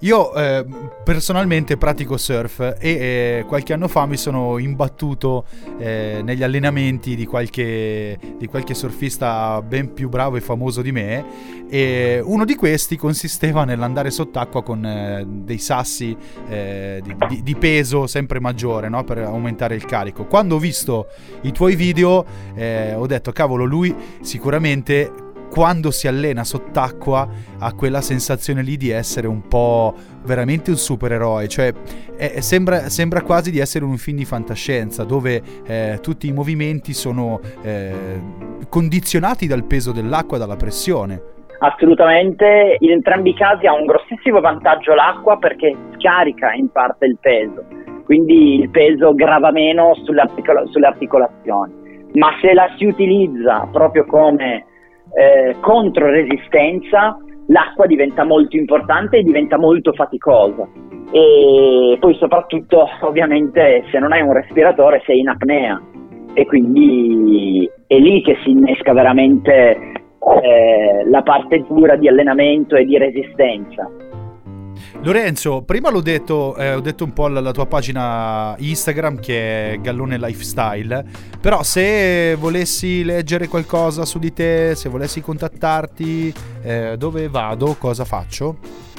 Io 0.00 0.34
eh, 0.34 0.64
personalmente 1.02 1.76
pratico 1.76 2.16
surf 2.16 2.60
e 2.60 2.76
eh, 2.80 3.44
qualche 3.46 3.72
anno 3.72 3.88
fa 3.88 4.06
mi 4.06 4.16
sono 4.16 4.58
imbattuto 4.58 5.44
eh, 5.78 6.20
negli 6.22 6.42
allenamenti 6.42 7.14
di 7.16 7.26
qualche, 7.26 8.18
di 8.38 8.46
qualche 8.46 8.74
surfista 8.74 9.62
ben 9.62 9.92
più 9.92 10.08
bravo 10.08 10.36
e 10.36 10.40
famoso 10.40 10.82
di 10.82 10.92
me 10.92 11.24
e 11.68 12.20
uno 12.22 12.44
di 12.44 12.54
questi 12.54 12.96
consisteva 12.96 13.64
nell'andare 13.64 14.10
sott'acqua 14.10 14.62
con 14.62 14.84
eh, 14.84 15.24
dei 15.26 15.58
sassi 15.58 16.16
eh, 16.48 17.00
di, 17.02 17.16
di- 17.28 17.42
di 17.42 17.56
peso 17.56 18.06
sempre 18.06 18.40
maggiore 18.40 18.88
no? 18.88 19.02
per 19.04 19.18
aumentare 19.18 19.74
il 19.74 19.84
carico. 19.84 20.26
Quando 20.26 20.56
ho 20.56 20.58
visto 20.58 21.08
i 21.42 21.52
tuoi 21.52 21.74
video 21.74 22.24
eh, 22.54 22.94
ho 22.94 23.06
detto 23.06 23.32
cavolo 23.32 23.64
lui 23.64 23.94
sicuramente 24.20 25.23
quando 25.54 25.92
si 25.92 26.08
allena 26.08 26.42
sott'acqua 26.42 27.28
ha 27.60 27.72
quella 27.74 28.00
sensazione 28.00 28.60
lì 28.60 28.76
di 28.76 28.90
essere 28.90 29.28
un 29.28 29.46
po' 29.46 29.94
veramente 30.24 30.70
un 30.70 30.76
supereroe, 30.76 31.46
cioè 31.46 31.72
è- 32.16 32.40
sembra, 32.40 32.88
sembra 32.88 33.22
quasi 33.22 33.52
di 33.52 33.60
essere 33.60 33.84
un 33.84 33.96
film 33.96 34.16
di 34.16 34.24
fantascienza 34.24 35.04
dove 35.04 35.40
eh, 35.64 36.00
tutti 36.02 36.26
i 36.26 36.32
movimenti 36.32 36.92
sono 36.92 37.38
eh, 37.62 38.20
condizionati 38.68 39.46
dal 39.46 39.62
peso 39.62 39.92
dell'acqua, 39.92 40.38
dalla 40.38 40.56
pressione. 40.56 41.22
Assolutamente, 41.60 42.76
in 42.80 42.90
entrambi 42.90 43.30
i 43.30 43.34
casi 43.34 43.66
ha 43.66 43.74
un 43.74 43.86
grossissimo 43.86 44.40
vantaggio 44.40 44.92
l'acqua 44.92 45.38
perché 45.38 45.72
scarica 45.96 46.52
in 46.52 46.68
parte 46.72 47.06
il 47.06 47.16
peso, 47.20 47.64
quindi 48.06 48.58
il 48.58 48.70
peso 48.70 49.14
grava 49.14 49.52
meno 49.52 49.94
sulle, 50.02 50.22
articola- 50.22 50.66
sulle 50.66 50.86
articolazioni, 50.86 52.10
ma 52.14 52.30
se 52.42 52.52
la 52.54 52.66
si 52.76 52.86
utilizza 52.86 53.68
proprio 53.70 54.04
come 54.04 54.66
eh, 55.16 55.56
controresistenza, 55.60 57.16
l'acqua 57.48 57.86
diventa 57.86 58.24
molto 58.24 58.56
importante 58.56 59.18
e 59.18 59.22
diventa 59.22 59.58
molto 59.58 59.92
faticosa. 59.92 60.66
E 61.10 61.96
poi 62.00 62.14
soprattutto, 62.14 62.88
ovviamente, 63.02 63.84
se 63.90 63.98
non 63.98 64.12
hai 64.12 64.22
un 64.22 64.32
respiratore 64.32 65.02
sei 65.04 65.20
in 65.20 65.28
apnea 65.28 65.80
e 66.34 66.46
quindi 66.46 67.70
è 67.86 67.96
lì 67.96 68.20
che 68.22 68.36
si 68.42 68.50
innesca 68.50 68.92
veramente 68.92 69.76
eh, 70.42 71.04
la 71.08 71.22
parte 71.22 71.64
dura 71.68 71.96
di 71.96 72.08
allenamento 72.08 72.74
e 72.74 72.84
di 72.84 72.98
resistenza. 72.98 73.88
Lorenzo, 75.02 75.62
prima 75.62 75.90
l'ho 75.90 76.00
detto, 76.00 76.56
eh, 76.56 76.74
ho 76.74 76.80
detto 76.80 77.04
un 77.04 77.12
po' 77.12 77.28
la, 77.28 77.52
tua 77.52 77.66
pagina 77.66 78.54
Instagram 78.58 79.20
che 79.20 79.72
è 79.72 79.78
Gallone 79.78 80.18
Lifestyle, 80.18 81.04
però 81.40 81.62
se 81.62 82.36
volessi 82.36 83.04
leggere 83.04 83.48
qualcosa 83.48 84.04
su 84.04 84.18
di 84.18 84.32
te, 84.32 84.74
se 84.74 84.88
volessi 84.88 85.20
contattarti, 85.20 86.32
eh, 86.62 86.94
dove 86.96 87.28
vado, 87.28 87.76
cosa 87.78 88.04
faccio? 88.04 88.56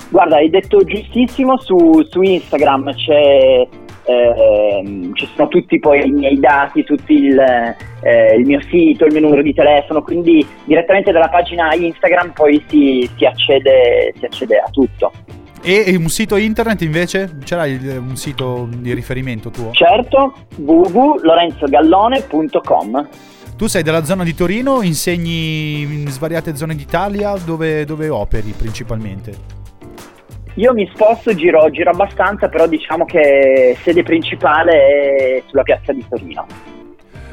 Guarda, 0.10 0.38
hai 0.38 0.50
detto 0.50 0.84
giustissimo, 0.84 1.60
su, 1.60 2.04
su 2.08 2.22
Instagram 2.22 2.94
c'è, 2.94 3.68
ehm, 4.06 5.14
ci 5.16 5.28
sono 5.36 5.48
tutti 5.48 5.80
poi 5.80 6.06
i 6.06 6.12
miei 6.12 6.40
dati, 6.40 6.84
tutti 6.84 7.14
il, 7.14 7.40
eh, 7.40 8.36
il 8.36 8.46
mio 8.46 8.62
sito, 8.70 9.06
il 9.06 9.14
mio 9.14 9.22
numero 9.22 9.42
di 9.42 9.54
telefono, 9.54 10.04
quindi 10.04 10.46
direttamente 10.66 11.12
dalla 11.12 11.30
pagina 11.30 11.74
Instagram 11.74 12.34
poi 12.34 12.64
si, 12.68 13.10
si 13.18 13.26
accede, 13.26 14.14
si 14.18 14.26
accede 14.26 14.58
a 14.58 14.70
tutto. 14.70 15.12
E 15.68 15.96
un 15.96 16.10
sito 16.10 16.36
internet 16.36 16.82
invece? 16.82 17.38
C'era 17.44 17.66
il- 17.66 17.98
un 17.98 18.16
sito 18.16 18.70
di 18.72 18.94
riferimento 18.94 19.50
tuo? 19.50 19.72
Certo, 19.72 20.36
www.lorenzogallone.com. 20.58 23.08
Tu 23.58 23.66
sei 23.66 23.82
della 23.82 24.04
zona 24.04 24.24
di 24.24 24.36
Torino, 24.36 24.84
insegni 24.84 25.82
in 25.82 26.08
svariate 26.10 26.56
zone 26.56 26.76
d'Italia, 26.76 27.34
dove, 27.44 27.84
dove 27.86 28.10
operi 28.10 28.54
principalmente? 28.56 29.34
Io 30.56 30.72
mi 30.74 30.88
sposto, 30.94 31.34
giro, 31.34 31.68
giro 31.72 31.90
abbastanza, 31.90 32.48
però 32.48 32.68
diciamo 32.68 33.06
che 33.06 33.76
sede 33.82 34.04
principale 34.04 34.72
è 34.74 35.42
sulla 35.48 35.64
piazza 35.64 35.92
di 35.94 36.06
Torino. 36.08 36.46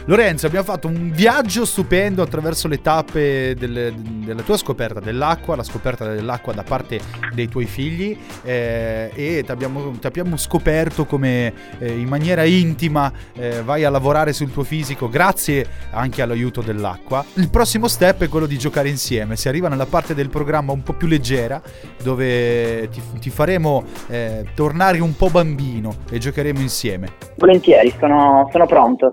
Lorenzo, 0.07 0.47
abbiamo 0.47 0.65
fatto 0.65 0.89
un 0.89 1.11
viaggio 1.13 1.65
stupendo 1.65 2.23
attraverso 2.23 2.67
le 2.67 2.81
tappe 2.81 3.55
delle- 3.57 3.95
della 3.95 4.43
tua 4.43 4.57
scoperta 4.57 4.99
dell'acqua, 4.99 5.55
la 5.55 5.63
scoperta 5.63 6.13
dell'acqua 6.13 6.53
da 6.53 6.65
parte 6.65 7.01
dei 7.33 7.49
tuoi 7.49 7.67
figli 7.67 8.17
eh, 8.43 9.11
e 9.15 9.43
ti 9.45 9.51
abbiamo, 9.53 9.93
ti 10.01 10.07
abbiamo 10.07 10.37
scoperto 10.37 11.05
come 11.05 11.53
eh, 11.79 11.93
in 11.93 12.09
maniera 12.09 12.43
intima 12.45 13.13
eh, 13.35 13.63
vai 13.63 13.85
a 13.85 13.91
lavorare 13.91 14.33
sul 14.33 14.51
tuo 14.53 14.65
fisico 14.65 15.09
grazie 15.09 15.67
anche 15.93 16.21
all'aiuto 16.21 16.63
dell'acqua. 16.63 17.25
Il 17.35 17.49
prossimo 17.49 17.87
step 17.87 18.25
è 18.25 18.29
quello 18.29 18.47
di 18.47 18.59
giocare 18.59 18.89
insieme, 18.89 19.37
si 19.37 19.49
arriva 19.49 19.69
nella 19.69 19.87
parte 19.87 20.15
del 20.15 20.31
programma 20.31 20.73
un 20.73 20.83
po' 20.83 20.95
più 20.95 21.07
leggera 21.07 21.63
dove 22.03 22.89
ti, 22.89 23.01
ti 23.21 23.31
faremo 23.31 23.85
eh, 24.09 24.47
tornare 24.55 24.99
un 24.99 25.15
po' 25.15 25.31
bambino 25.31 25.95
e 26.11 26.19
giocheremo 26.19 26.59
insieme. 26.59 27.13
Volentieri, 27.37 27.95
sono, 28.01 28.49
sono 28.51 28.67
pronto. 28.67 29.13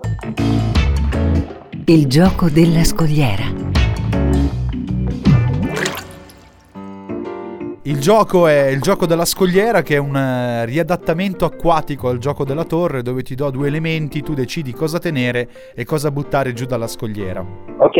Il 1.90 2.06
gioco 2.06 2.48
della 2.48 2.84
scogliera. 2.84 3.42
Il 7.82 7.98
gioco 7.98 8.46
è 8.46 8.68
il 8.68 8.80
gioco 8.80 9.06
della 9.06 9.24
scogliera 9.24 9.82
che 9.82 9.96
è 9.96 9.98
un 9.98 10.14
eh, 10.14 10.66
riadattamento 10.66 11.44
acquatico 11.44 12.08
al 12.08 12.18
gioco 12.18 12.44
della 12.44 12.62
torre 12.62 13.02
dove 13.02 13.22
ti 13.22 13.34
do 13.34 13.50
due 13.50 13.66
elementi, 13.66 14.22
tu 14.22 14.34
decidi 14.34 14.72
cosa 14.72 15.00
tenere 15.00 15.48
e 15.74 15.84
cosa 15.84 16.12
buttare 16.12 16.52
giù 16.52 16.64
dalla 16.64 16.86
scogliera. 16.86 17.44
Ok, 17.78 17.96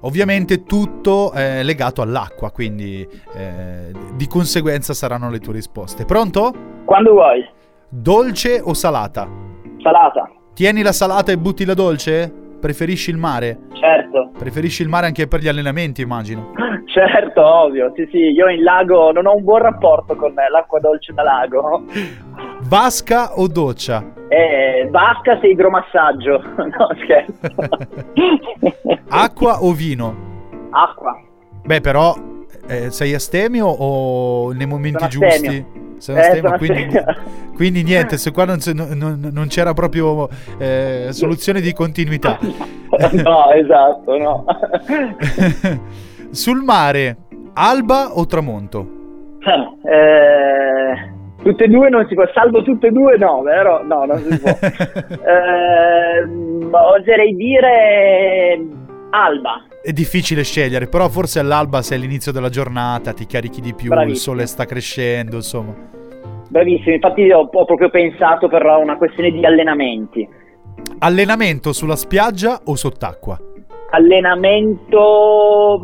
Ovviamente 0.00 0.62
tutto 0.62 1.32
è 1.32 1.62
legato 1.62 2.00
all'acqua, 2.00 2.50
quindi 2.50 3.06
eh, 3.34 3.92
di 4.14 4.26
conseguenza 4.26 4.94
saranno 4.94 5.28
le 5.28 5.40
tue 5.40 5.52
risposte. 5.52 6.06
Pronto? 6.06 6.54
quando 6.86 7.12
vuoi. 7.12 7.46
Dolce 7.90 8.58
o 8.64 8.72
salata? 8.72 9.28
Salata, 9.82 10.30
Tieni 10.54 10.80
la 10.80 10.92
salata 10.92 11.30
e 11.30 11.36
butti 11.36 11.66
la 11.66 11.74
dolce? 11.74 12.43
Preferisci 12.64 13.10
il 13.10 13.18
mare? 13.18 13.58
certo. 13.78 14.30
Preferisci 14.38 14.80
il 14.80 14.88
mare 14.88 15.04
anche 15.04 15.28
per 15.28 15.40
gli 15.40 15.48
allenamenti, 15.48 16.00
immagino. 16.00 16.52
Certo, 16.94 17.44
ovvio, 17.44 17.92
sì 17.96 18.06
sì, 18.10 18.18
io 18.18 18.48
in 18.48 18.62
lago 18.62 19.10
non 19.10 19.26
ho 19.26 19.34
un 19.34 19.42
buon 19.42 19.62
rapporto 19.62 20.14
con 20.14 20.32
l'acqua 20.32 20.78
dolce 20.78 21.12
da 21.12 21.24
lago. 21.24 21.82
Vasca 22.68 23.36
o 23.38 23.48
doccia? 23.48 24.12
Eh, 24.28 24.86
vasca 24.90 25.38
se 25.40 25.48
idromassaggio, 25.48 26.40
no 26.56 26.88
scherzo. 27.02 27.68
Acqua 29.08 29.64
o 29.64 29.72
vino? 29.72 30.14
Acqua, 30.70 31.20
Beh, 31.64 31.80
però 31.80 32.14
eh, 32.68 32.90
sei 32.90 33.12
astemio 33.12 33.66
o 33.66 34.52
nei 34.52 34.66
momenti 34.66 34.98
Sono 34.98 35.10
giusti? 35.10 35.46
astemio. 35.46 35.73
Sei 36.04 36.16
Eh, 36.16 36.18
astemio, 36.20 36.42
sono 36.42 36.58
quindi, 36.58 36.82
astemio. 36.98 37.14
quindi 37.54 37.82
niente, 37.82 38.18
se 38.18 38.30
qua 38.30 38.44
non, 38.44 38.58
non- 38.74 39.30
non 39.32 39.46
c'era 39.46 39.72
proprio 39.72 40.28
eh, 40.58 41.06
soluzione 41.12 41.62
di 41.62 41.72
continuità. 41.72 42.38
no, 43.24 43.50
esatto, 43.52 44.18
no. 44.18 44.44
Sul 46.30 46.62
mare, 46.62 47.16
alba 47.54 48.18
o 48.18 48.26
tramonto? 48.26 48.86
Eh, 49.82 51.10
tutte 51.42 51.64
e 51.64 51.68
due 51.68 51.88
non 51.88 52.04
si 52.06 52.14
può, 52.14 52.24
salvo 52.34 52.62
tutte 52.62 52.88
e 52.88 52.90
due 52.90 53.16
no, 53.16 53.40
vero? 53.40 53.82
No, 53.82 54.04
non 54.04 54.18
si 54.18 54.38
può. 54.38 54.50
Eh, 55.24 56.22
oserei 56.70 57.34
dire 57.34 58.60
alba. 59.08 59.62
È 59.86 59.92
difficile 59.92 60.44
scegliere, 60.44 60.86
però 60.86 61.10
forse 61.10 61.40
all'alba 61.40 61.82
sei 61.82 61.98
all'inizio 61.98 62.32
della 62.32 62.48
giornata, 62.48 63.12
ti 63.12 63.26
carichi 63.26 63.60
di 63.60 63.74
più, 63.74 63.88
il 63.88 63.90
Bravissimo. 63.90 64.34
sole 64.36 64.46
sta 64.46 64.64
crescendo, 64.64 65.36
insomma. 65.36 65.74
Bravissimo, 66.48 66.94
infatti 66.94 67.30
ho, 67.30 67.40
ho 67.52 67.64
proprio 67.66 67.90
pensato 67.90 68.48
per 68.48 68.64
una 68.64 68.96
questione 68.96 69.30
di 69.30 69.44
allenamenti. 69.44 70.26
Allenamento 71.00 71.74
sulla 71.74 71.96
spiaggia 71.96 72.62
o 72.64 72.76
sott'acqua? 72.76 73.38
Allenamento 73.90 75.82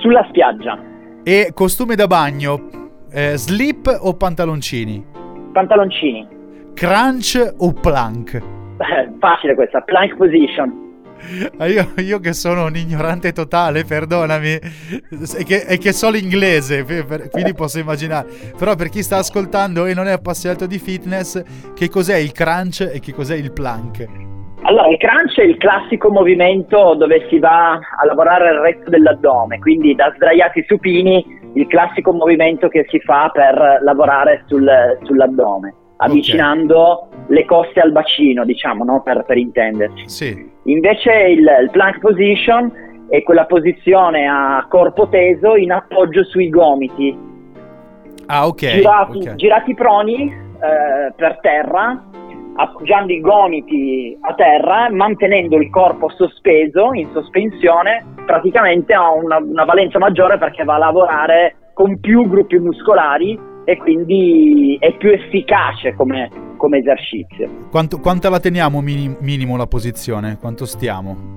sulla 0.00 0.26
spiaggia. 0.28 0.76
E 1.22 1.52
costume 1.54 1.94
da 1.94 2.08
bagno, 2.08 2.68
eh, 3.12 3.36
slip 3.36 3.96
o 4.00 4.16
pantaloncini? 4.16 5.04
Pantaloncini. 5.52 6.26
Crunch 6.74 7.54
o 7.58 7.72
plank? 7.74 8.34
Eh, 8.34 8.42
facile 9.20 9.54
questa, 9.54 9.82
plank 9.82 10.16
position. 10.16 10.85
Io, 11.66 11.92
io 11.96 12.18
che 12.20 12.32
sono 12.32 12.66
un 12.66 12.76
ignorante 12.76 13.32
totale, 13.32 13.84
perdonami, 13.84 14.52
e 14.52 15.44
che, 15.44 15.78
che 15.78 15.92
so 15.92 16.10
l'inglese, 16.10 16.84
quindi 17.30 17.54
posso 17.54 17.78
immaginare. 17.78 18.28
Però 18.56 18.74
per 18.74 18.88
chi 18.88 19.02
sta 19.02 19.16
ascoltando 19.16 19.86
e 19.86 19.94
non 19.94 20.06
è 20.06 20.12
appassionato 20.12 20.66
di 20.66 20.78
fitness, 20.78 21.42
che 21.74 21.88
cos'è 21.88 22.16
il 22.16 22.32
crunch 22.32 22.90
e 22.92 23.00
che 23.00 23.12
cos'è 23.12 23.34
il 23.34 23.52
plank? 23.52 24.06
Allora, 24.62 24.88
il 24.88 24.98
crunch 24.98 25.38
è 25.38 25.44
il 25.44 25.56
classico 25.58 26.10
movimento 26.10 26.94
dove 26.94 27.26
si 27.28 27.38
va 27.38 27.72
a 27.72 28.04
lavorare 28.04 28.50
il 28.50 28.58
resto 28.58 28.90
dell'addome, 28.90 29.58
quindi 29.58 29.94
da 29.94 30.12
sdraiati 30.16 30.64
supini, 30.66 31.24
il 31.54 31.66
classico 31.68 32.12
movimento 32.12 32.68
che 32.68 32.84
si 32.88 32.98
fa 33.00 33.30
per 33.32 33.78
lavorare 33.82 34.42
sul- 34.46 34.98
sull'addome, 35.04 35.74
avvicinando 35.98 37.08
le 37.28 37.44
cosce 37.44 37.80
al 37.80 37.92
bacino, 37.92 38.44
diciamo, 38.44 38.84
no? 38.84 39.02
per, 39.02 39.24
per 39.24 39.36
intenderci. 39.36 40.08
Sì. 40.08 40.50
Invece 40.64 41.12
il, 41.12 41.46
il 41.62 41.70
plank 41.70 41.98
position 41.98 42.72
è 43.08 43.22
quella 43.22 43.46
posizione 43.46 44.26
a 44.26 44.66
corpo 44.68 45.08
teso 45.08 45.56
in 45.56 45.72
appoggio 45.72 46.24
sui 46.24 46.48
gomiti. 46.48 47.16
Ah, 48.26 48.46
ok. 48.46 48.66
girati, 48.66 49.18
ok. 49.18 49.34
girati 49.36 49.74
proni 49.74 50.24
eh, 50.30 51.12
per 51.14 51.38
terra, 51.40 52.04
appoggiando 52.56 53.12
i 53.12 53.20
gomiti 53.20 54.16
a 54.20 54.34
terra, 54.34 54.90
mantenendo 54.90 55.56
il 55.56 55.70
corpo 55.70 56.08
sospeso, 56.10 56.92
in 56.92 57.08
sospensione, 57.12 58.04
praticamente 58.24 58.92
ha 58.92 59.12
una, 59.12 59.36
una 59.36 59.64
valenza 59.64 59.98
maggiore 59.98 60.38
perché 60.38 60.64
va 60.64 60.74
a 60.74 60.78
lavorare 60.78 61.56
con 61.74 62.00
più 62.00 62.26
gruppi 62.26 62.58
muscolari 62.58 63.54
e 63.66 63.76
quindi 63.76 64.78
è 64.80 64.96
più 64.96 65.10
efficace 65.10 65.92
come, 65.94 66.30
come 66.56 66.78
esercizio. 66.78 67.66
Quanto, 67.68 67.98
quanta 67.98 68.30
la 68.30 68.38
teniamo 68.38 68.80
mini- 68.80 69.16
minimo 69.20 69.56
la 69.56 69.66
posizione? 69.66 70.38
Quanto 70.40 70.64
stiamo? 70.64 71.34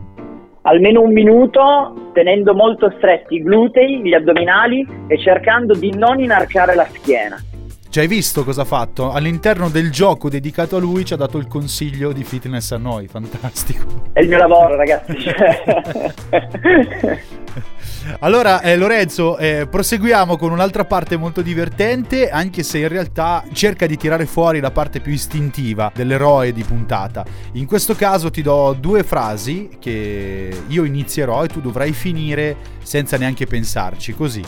Almeno 0.62 1.02
un 1.02 1.12
minuto 1.12 2.12
tenendo 2.13 2.54
molto 2.54 2.94
stretti 2.98 3.36
i 3.36 3.42
glutei, 3.42 4.02
gli 4.04 4.13
addominali 4.13 4.88
e 5.08 5.18
cercando 5.18 5.74
di 5.74 5.92
non 5.98 6.20
inarcare 6.20 6.76
la 6.76 6.86
schiena. 6.86 7.42
Cioè, 7.89 8.04
hai 8.04 8.10
visto 8.10 8.44
cosa 8.44 8.62
ha 8.62 8.65
fatto? 8.65 9.10
All'interno 9.10 9.68
del 9.68 9.89
gioco 9.89 10.30
dedicato 10.30 10.76
a 10.76 10.80
lui 10.80 11.04
ci 11.04 11.13
ha 11.13 11.18
dato 11.18 11.39
il 11.39 11.48
consiglio 11.48 12.12
di 12.12 12.24
fitness 12.24 12.72
a 12.72 12.78
noi, 12.78 13.08
fantastico. 13.08 14.12
È 14.13 14.20
il 14.20 14.28
mio 14.28 14.38
lavoro, 14.38 14.76
ragazzi. 14.76 15.15
Allora, 18.20 18.62
eh, 18.62 18.78
Lorenzo, 18.78 19.38
eh, 19.38 19.68
proseguiamo 19.70 20.38
con 20.38 20.52
un'altra 20.52 20.86
parte 20.86 21.18
molto 21.18 21.42
divertente, 21.42 22.30
anche 22.30 22.64
se 22.64 22.80
in 22.80 22.88
realtà 22.88 23.44
cerca 23.52 23.86
di 23.86 23.98
tirare 23.98 24.26
fuori 24.26 24.60
la 24.60 24.72
parte 24.72 25.00
più 25.00 25.12
istintiva 25.12 25.92
dell'eroe 25.94 26.54
di 26.54 26.64
puntata. 26.64 27.26
In 27.54 27.66
questo 27.66 27.96
caso 27.96 28.32
ti 28.32 28.42
do 28.42 28.76
due 28.80 29.04
frasi 29.04 29.70
che 29.80 30.62
io 30.68 30.84
inizierò 30.86 31.44
e 31.44 31.48
tu 31.48 31.60
dovrai 31.62 31.92
finire 31.92 32.56
senza 32.84 33.18
neanche 33.18 33.46
pensarci, 33.46 34.14
così, 34.14 34.44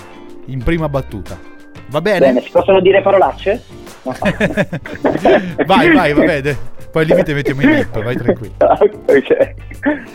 in 0.45 0.63
prima 0.63 0.89
battuta. 0.89 1.37
Va 1.87 2.01
bene? 2.01 2.19
Bene, 2.19 2.41
si 2.41 2.49
possono 2.51 2.79
dire 2.79 3.01
parolacce? 3.01 3.63
No. 4.03 4.13
vai, 5.65 5.91
vai, 5.93 6.13
va 6.13 6.23
bene. 6.23 6.57
Poi 6.91 7.03
al 7.03 7.07
limite 7.07 7.33
mettiamo 7.33 7.61
i 7.61 7.67
bip, 7.67 7.99
vai 8.03 8.15
tranquillo. 8.15 8.53
ok. 8.59 9.53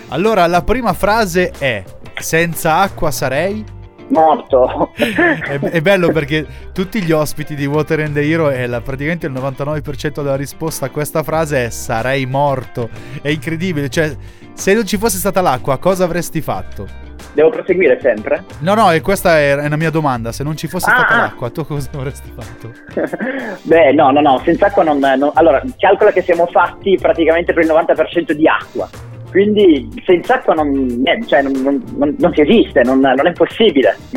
Allora, 0.08 0.46
la 0.46 0.62
prima 0.62 0.92
frase 0.92 1.50
è: 1.58 1.82
Senza 2.20 2.76
acqua 2.78 3.10
sarei. 3.10 3.64
Morto. 4.08 4.92
È, 4.96 5.58
è 5.58 5.80
bello 5.80 6.12
perché 6.12 6.46
tutti 6.72 7.02
gli 7.02 7.10
ospiti 7.10 7.54
di 7.56 7.66
Water 7.66 8.00
and 8.00 8.14
the 8.14 8.22
Hero 8.22 8.50
e 8.50 8.66
la- 8.66 8.80
praticamente 8.80 9.26
il 9.26 9.32
99% 9.32 10.22
della 10.22 10.36
risposta 10.36 10.86
a 10.86 10.90
questa 10.90 11.22
frase 11.24 11.66
è 11.66 11.70
sarei 11.70 12.24
morto. 12.24 12.88
È 13.20 13.28
incredibile, 13.28 13.88
cioè 13.88 14.14
se 14.52 14.74
non 14.74 14.86
ci 14.86 14.96
fosse 14.96 15.18
stata 15.18 15.40
l'acqua 15.40 15.78
cosa 15.78 16.04
avresti 16.04 16.40
fatto? 16.40 16.86
Devo 17.32 17.50
proseguire 17.50 17.98
sempre? 18.00 18.44
No, 18.60 18.74
no, 18.74 18.90
e 18.92 19.00
questa 19.02 19.38
è, 19.38 19.54
una 19.54 19.76
mia 19.76 19.90
domanda, 19.90 20.30
se 20.32 20.42
non 20.44 20.56
ci 20.56 20.68
fosse 20.68 20.88
Ah, 20.88 20.94
stata 20.98 21.14
ah. 21.14 21.16
l'acqua 21.22 21.50
tu 21.50 21.66
cosa 21.66 21.90
avresti 21.94 22.32
fatto? 22.34 22.72
Beh, 23.62 23.92
no, 23.92 24.10
no, 24.12 24.20
no, 24.20 24.40
senza 24.44 24.66
acqua 24.66 24.84
non, 24.84 24.98
non- 24.98 25.32
Allora, 25.34 25.60
calcola 25.76 26.12
che 26.12 26.22
siamo 26.22 26.46
fatti 26.46 26.96
praticamente 26.98 27.52
per 27.52 27.64
il 27.64 27.70
90% 27.70 28.30
di 28.32 28.46
acqua. 28.48 28.88
Quindi 29.30 30.02
senza 30.04 30.34
acqua 30.34 30.54
non, 30.54 30.68
niente, 30.70 31.26
cioè, 31.26 31.42
non, 31.42 31.52
non- 31.62 31.82
non- 31.96 32.14
non 32.18 32.32
si 32.34 32.40
esiste, 32.40 32.82
non, 32.82 33.00
non 33.00 33.26
è 33.26 33.32
possibile. 33.32 33.96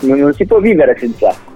Non, 0.00 0.32
si 0.34 0.46
può 0.46 0.58
vivere 0.60 0.96
senza 0.98 1.28
acqua. 1.28 1.52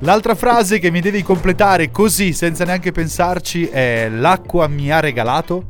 L'altra 0.00 0.34
frase 0.34 0.78
che 0.78 0.90
mi 0.90 1.00
devi 1.00 1.22
completare 1.22 1.90
così 1.90 2.32
senza 2.32 2.64
neanche 2.64 2.92
pensarci 2.92 3.66
è 3.68 4.08
l'acqua 4.10 4.66
mi 4.68 4.90
ha 4.90 5.00
regalato? 5.00 5.64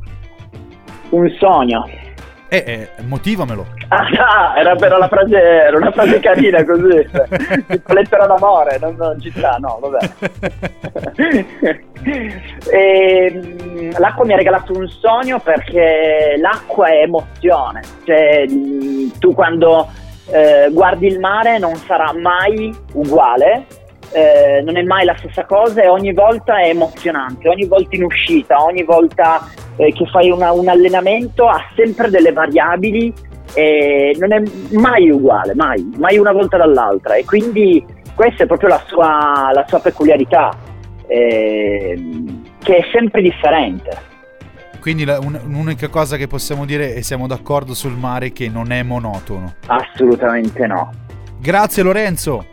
Un 1.09 1.29
sogno. 1.37 1.87
Eh, 2.47 2.63
eh, 2.97 3.03
motivamelo. 3.03 3.65
Ah, 3.89 4.07
no, 4.09 4.55
era, 4.55 4.77
era 4.77 4.97
la 4.97 5.07
frase, 5.07 5.35
era 5.35 5.77
una 5.77 5.91
frase 5.91 6.19
carina 6.19 6.63
così. 6.63 6.83
lettera 7.93 8.27
d'amore, 8.27 8.77
non, 8.79 8.95
non 8.97 9.19
ci 9.19 9.31
sta, 9.35 9.57
no, 9.59 9.79
vabbè. 9.81 10.11
E, 12.05 13.31
mm, 13.33 13.64
l'acqua 13.97 14.25
mi 14.25 14.33
ha 14.33 14.37
regalato 14.37 14.73
un 14.73 14.87
sogno 14.87 15.39
perché 15.39 16.35
l'acqua 16.39 16.87
è 16.87 17.01
emozione. 17.03 17.81
Cioè, 18.03 18.45
tu 19.19 19.33
quando 19.33 19.87
eh, 20.31 20.69
guardi 20.71 21.07
il 21.07 21.19
mare 21.19 21.57
non 21.59 21.75
sarà 21.75 22.13
mai 22.13 22.73
uguale. 22.93 23.65
eh, 24.11 24.61
non 24.63 24.77
è 24.77 24.83
mai 24.83 25.03
la 25.03 25.15
stessa 25.17 25.43
cosa 25.45 25.81
e 25.81 25.89
ogni 25.89 26.13
volta 26.13 26.57
è 26.61 26.69
emozionante, 26.69 27.49
ogni 27.49 27.65
volta 27.65 27.97
in 27.97 28.03
uscita, 28.03 28.63
ogni 28.63 28.83
volta 28.83 29.45
eh, 29.75 29.91
che 29.91 30.05
fai 30.05 30.29
una- 30.29 30.53
un 30.53 30.69
allenamento 30.69 31.47
ha 31.47 31.59
sempre 31.75 32.09
delle 32.09 32.31
variabili 32.31 33.11
e 33.55 34.15
non 34.17 34.31
è 34.31 34.41
mai 34.71 35.09
uguale, 35.09 35.53
mai, 35.55 35.91
mai 35.97 36.17
una 36.17 36.31
volta 36.31 36.55
dall'altra 36.55 37.15
e 37.15 37.25
quindi 37.25 37.83
questa 38.15 38.43
è 38.43 38.45
proprio 38.47 38.69
la 38.69 38.81
sua, 38.85 39.49
la 39.51 39.65
sua 39.67 39.79
peculiarità 39.79 40.51
ehm, 41.07 42.34
che 42.65 42.77
è 42.77 42.81
sempre 42.91 43.21
differente. 43.21 44.13
Quindi 44.81 45.05
la- 45.05 45.19
un- 45.19 45.39
un'unica 45.45 45.87
cosa 45.87 46.17
che 46.17 46.27
possiamo 46.27 46.65
dire 46.65 46.93
e 46.95 47.01
siamo 47.03 47.27
d'accordo 47.27 47.73
sul 47.73 47.93
mare 47.95 48.27
è 48.27 48.33
che 48.33 48.49
non 48.49 48.71
è 48.71 48.83
monotono. 48.83 49.55
Assolutamente 49.67 50.65
no. 50.67 50.91
Grazie 51.39 51.83
Lorenzo, 51.83 52.45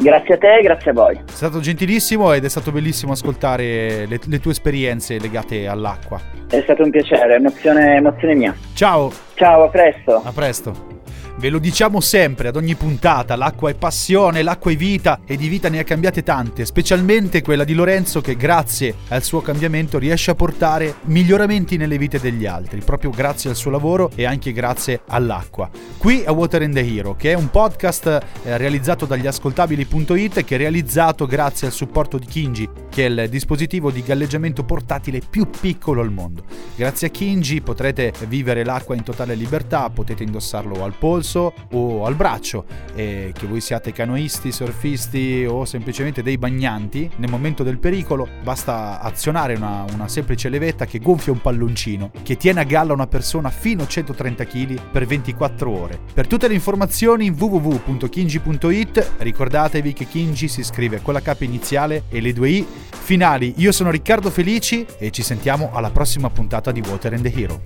Grazie 0.00 0.34
a 0.34 0.38
te 0.38 0.58
e 0.58 0.62
grazie 0.62 0.92
a 0.92 0.94
voi. 0.94 1.14
sei 1.16 1.24
stato 1.36 1.58
gentilissimo 1.58 2.32
ed 2.32 2.44
è 2.44 2.48
stato 2.48 2.70
bellissimo 2.70 3.12
ascoltare 3.12 4.06
le, 4.06 4.20
le 4.24 4.38
tue 4.40 4.52
esperienze 4.52 5.18
legate 5.18 5.66
all'acqua. 5.66 6.20
È 6.48 6.60
stato 6.62 6.84
un 6.84 6.90
piacere, 6.90 7.34
emozione, 7.34 7.96
emozione 7.96 8.34
mia. 8.36 8.54
Ciao, 8.74 9.10
Ciao, 9.34 9.64
a 9.64 9.68
presto. 9.68 10.22
a 10.24 10.30
presto. 10.32 10.97
Ve 11.38 11.50
lo 11.50 11.60
diciamo 11.60 12.00
sempre 12.00 12.48
ad 12.48 12.56
ogni 12.56 12.74
puntata, 12.74 13.36
l'acqua 13.36 13.70
è 13.70 13.74
passione, 13.74 14.42
l'acqua 14.42 14.72
è 14.72 14.76
vita 14.76 15.20
e 15.24 15.36
di 15.36 15.46
vita 15.46 15.68
ne 15.68 15.78
ha 15.78 15.84
cambiate 15.84 16.24
tante, 16.24 16.66
specialmente 16.66 17.42
quella 17.42 17.62
di 17.62 17.74
Lorenzo 17.74 18.20
che 18.20 18.34
grazie 18.34 18.92
al 19.10 19.22
suo 19.22 19.40
cambiamento 19.40 20.00
riesce 20.00 20.32
a 20.32 20.34
portare 20.34 20.96
miglioramenti 21.04 21.76
nelle 21.76 21.96
vite 21.96 22.18
degli 22.18 22.44
altri, 22.44 22.80
proprio 22.80 23.10
grazie 23.10 23.50
al 23.50 23.54
suo 23.54 23.70
lavoro 23.70 24.10
e 24.16 24.24
anche 24.24 24.50
grazie 24.50 25.02
all'acqua. 25.06 25.70
Qui 25.96 26.24
a 26.26 26.32
Water 26.32 26.62
and 26.62 26.74
the 26.74 26.84
Hero, 26.84 27.14
che 27.14 27.30
è 27.30 27.34
un 27.34 27.50
podcast 27.50 28.06
eh, 28.42 28.56
realizzato 28.56 29.06
dagli 29.06 29.28
ascoltabili.it 29.28 30.42
che 30.42 30.56
è 30.56 30.58
realizzato 30.58 31.24
grazie 31.26 31.68
al 31.68 31.72
supporto 31.72 32.18
di 32.18 32.26
Kinji, 32.26 32.68
che 32.90 33.06
è 33.06 33.08
il 33.08 33.28
dispositivo 33.28 33.92
di 33.92 34.02
galleggiamento 34.02 34.64
portatile 34.64 35.20
più 35.20 35.48
piccolo 35.48 36.00
al 36.00 36.10
mondo. 36.10 36.42
Grazie 36.74 37.06
a 37.06 37.10
Kinji 37.10 37.60
potrete 37.60 38.12
vivere 38.26 38.64
l'acqua 38.64 38.96
in 38.96 39.04
totale 39.04 39.36
libertà, 39.36 39.88
potete 39.88 40.24
indossarlo 40.24 40.82
al 40.82 40.94
polso 40.98 41.26
o 41.36 42.04
al 42.04 42.14
braccio, 42.14 42.64
e 42.94 43.32
che 43.36 43.46
voi 43.46 43.60
siate 43.60 43.92
canoisti, 43.92 44.52
surfisti 44.52 45.44
o 45.48 45.64
semplicemente 45.64 46.22
dei 46.22 46.38
bagnanti, 46.38 47.10
nel 47.16 47.30
momento 47.30 47.62
del 47.62 47.78
pericolo 47.78 48.28
basta 48.42 49.00
azionare 49.00 49.54
una, 49.54 49.84
una 49.92 50.08
semplice 50.08 50.48
levetta 50.48 50.86
che 50.86 50.98
gonfia 50.98 51.32
un 51.32 51.40
palloncino, 51.40 52.10
che 52.22 52.36
tiene 52.36 52.60
a 52.60 52.64
galla 52.64 52.92
una 52.92 53.06
persona 53.06 53.50
fino 53.50 53.82
a 53.82 53.86
130 53.86 54.44
kg 54.44 54.80
per 54.90 55.06
24 55.06 55.70
ore. 55.70 55.98
Per 56.12 56.26
tutte 56.26 56.48
le 56.48 56.54
informazioni 56.54 57.30
www.kinji.it 57.30 59.12
ricordatevi 59.18 59.92
che 59.92 60.06
Kinji 60.06 60.48
si 60.48 60.62
scrive 60.62 61.02
con 61.02 61.14
la 61.14 61.20
K 61.20 61.36
iniziale 61.40 62.04
e 62.08 62.20
le 62.20 62.32
due 62.32 62.48
I 62.48 62.66
finali. 62.90 63.54
Io 63.56 63.72
sono 63.72 63.90
Riccardo 63.90 64.30
Felici 64.30 64.86
e 64.98 65.10
ci 65.10 65.22
sentiamo 65.22 65.70
alla 65.72 65.90
prossima 65.90 66.30
puntata 66.30 66.72
di 66.72 66.82
Water 66.86 67.14
and 67.14 67.22
the 67.22 67.40
Hero. 67.40 67.60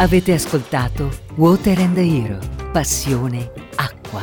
Avete 0.00 0.32
ascoltato 0.32 1.10
Water 1.34 1.80
and 1.80 1.96
Hero, 1.96 2.38
passione 2.70 3.50
acqua. 3.74 4.20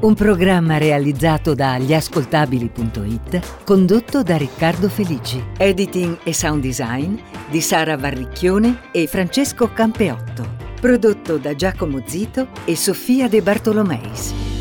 Un 0.00 0.14
programma 0.14 0.78
realizzato 0.78 1.52
da 1.54 1.78
gliascoltabili.it, 1.78 3.62
condotto 3.62 4.22
da 4.22 4.38
Riccardo 4.38 4.88
Felici. 4.88 5.44
Editing 5.58 6.20
e 6.22 6.32
sound 6.32 6.62
design 6.62 7.18
di 7.50 7.60
Sara 7.60 7.98
Varricchione 7.98 8.90
e 8.90 9.06
Francesco 9.06 9.70
Campeotto. 9.70 10.56
Prodotto 10.80 11.36
da 11.36 11.54
Giacomo 11.54 12.00
Zito 12.06 12.48
e 12.64 12.74
Sofia 12.74 13.28
De 13.28 13.42
Bartolomeis. 13.42 14.51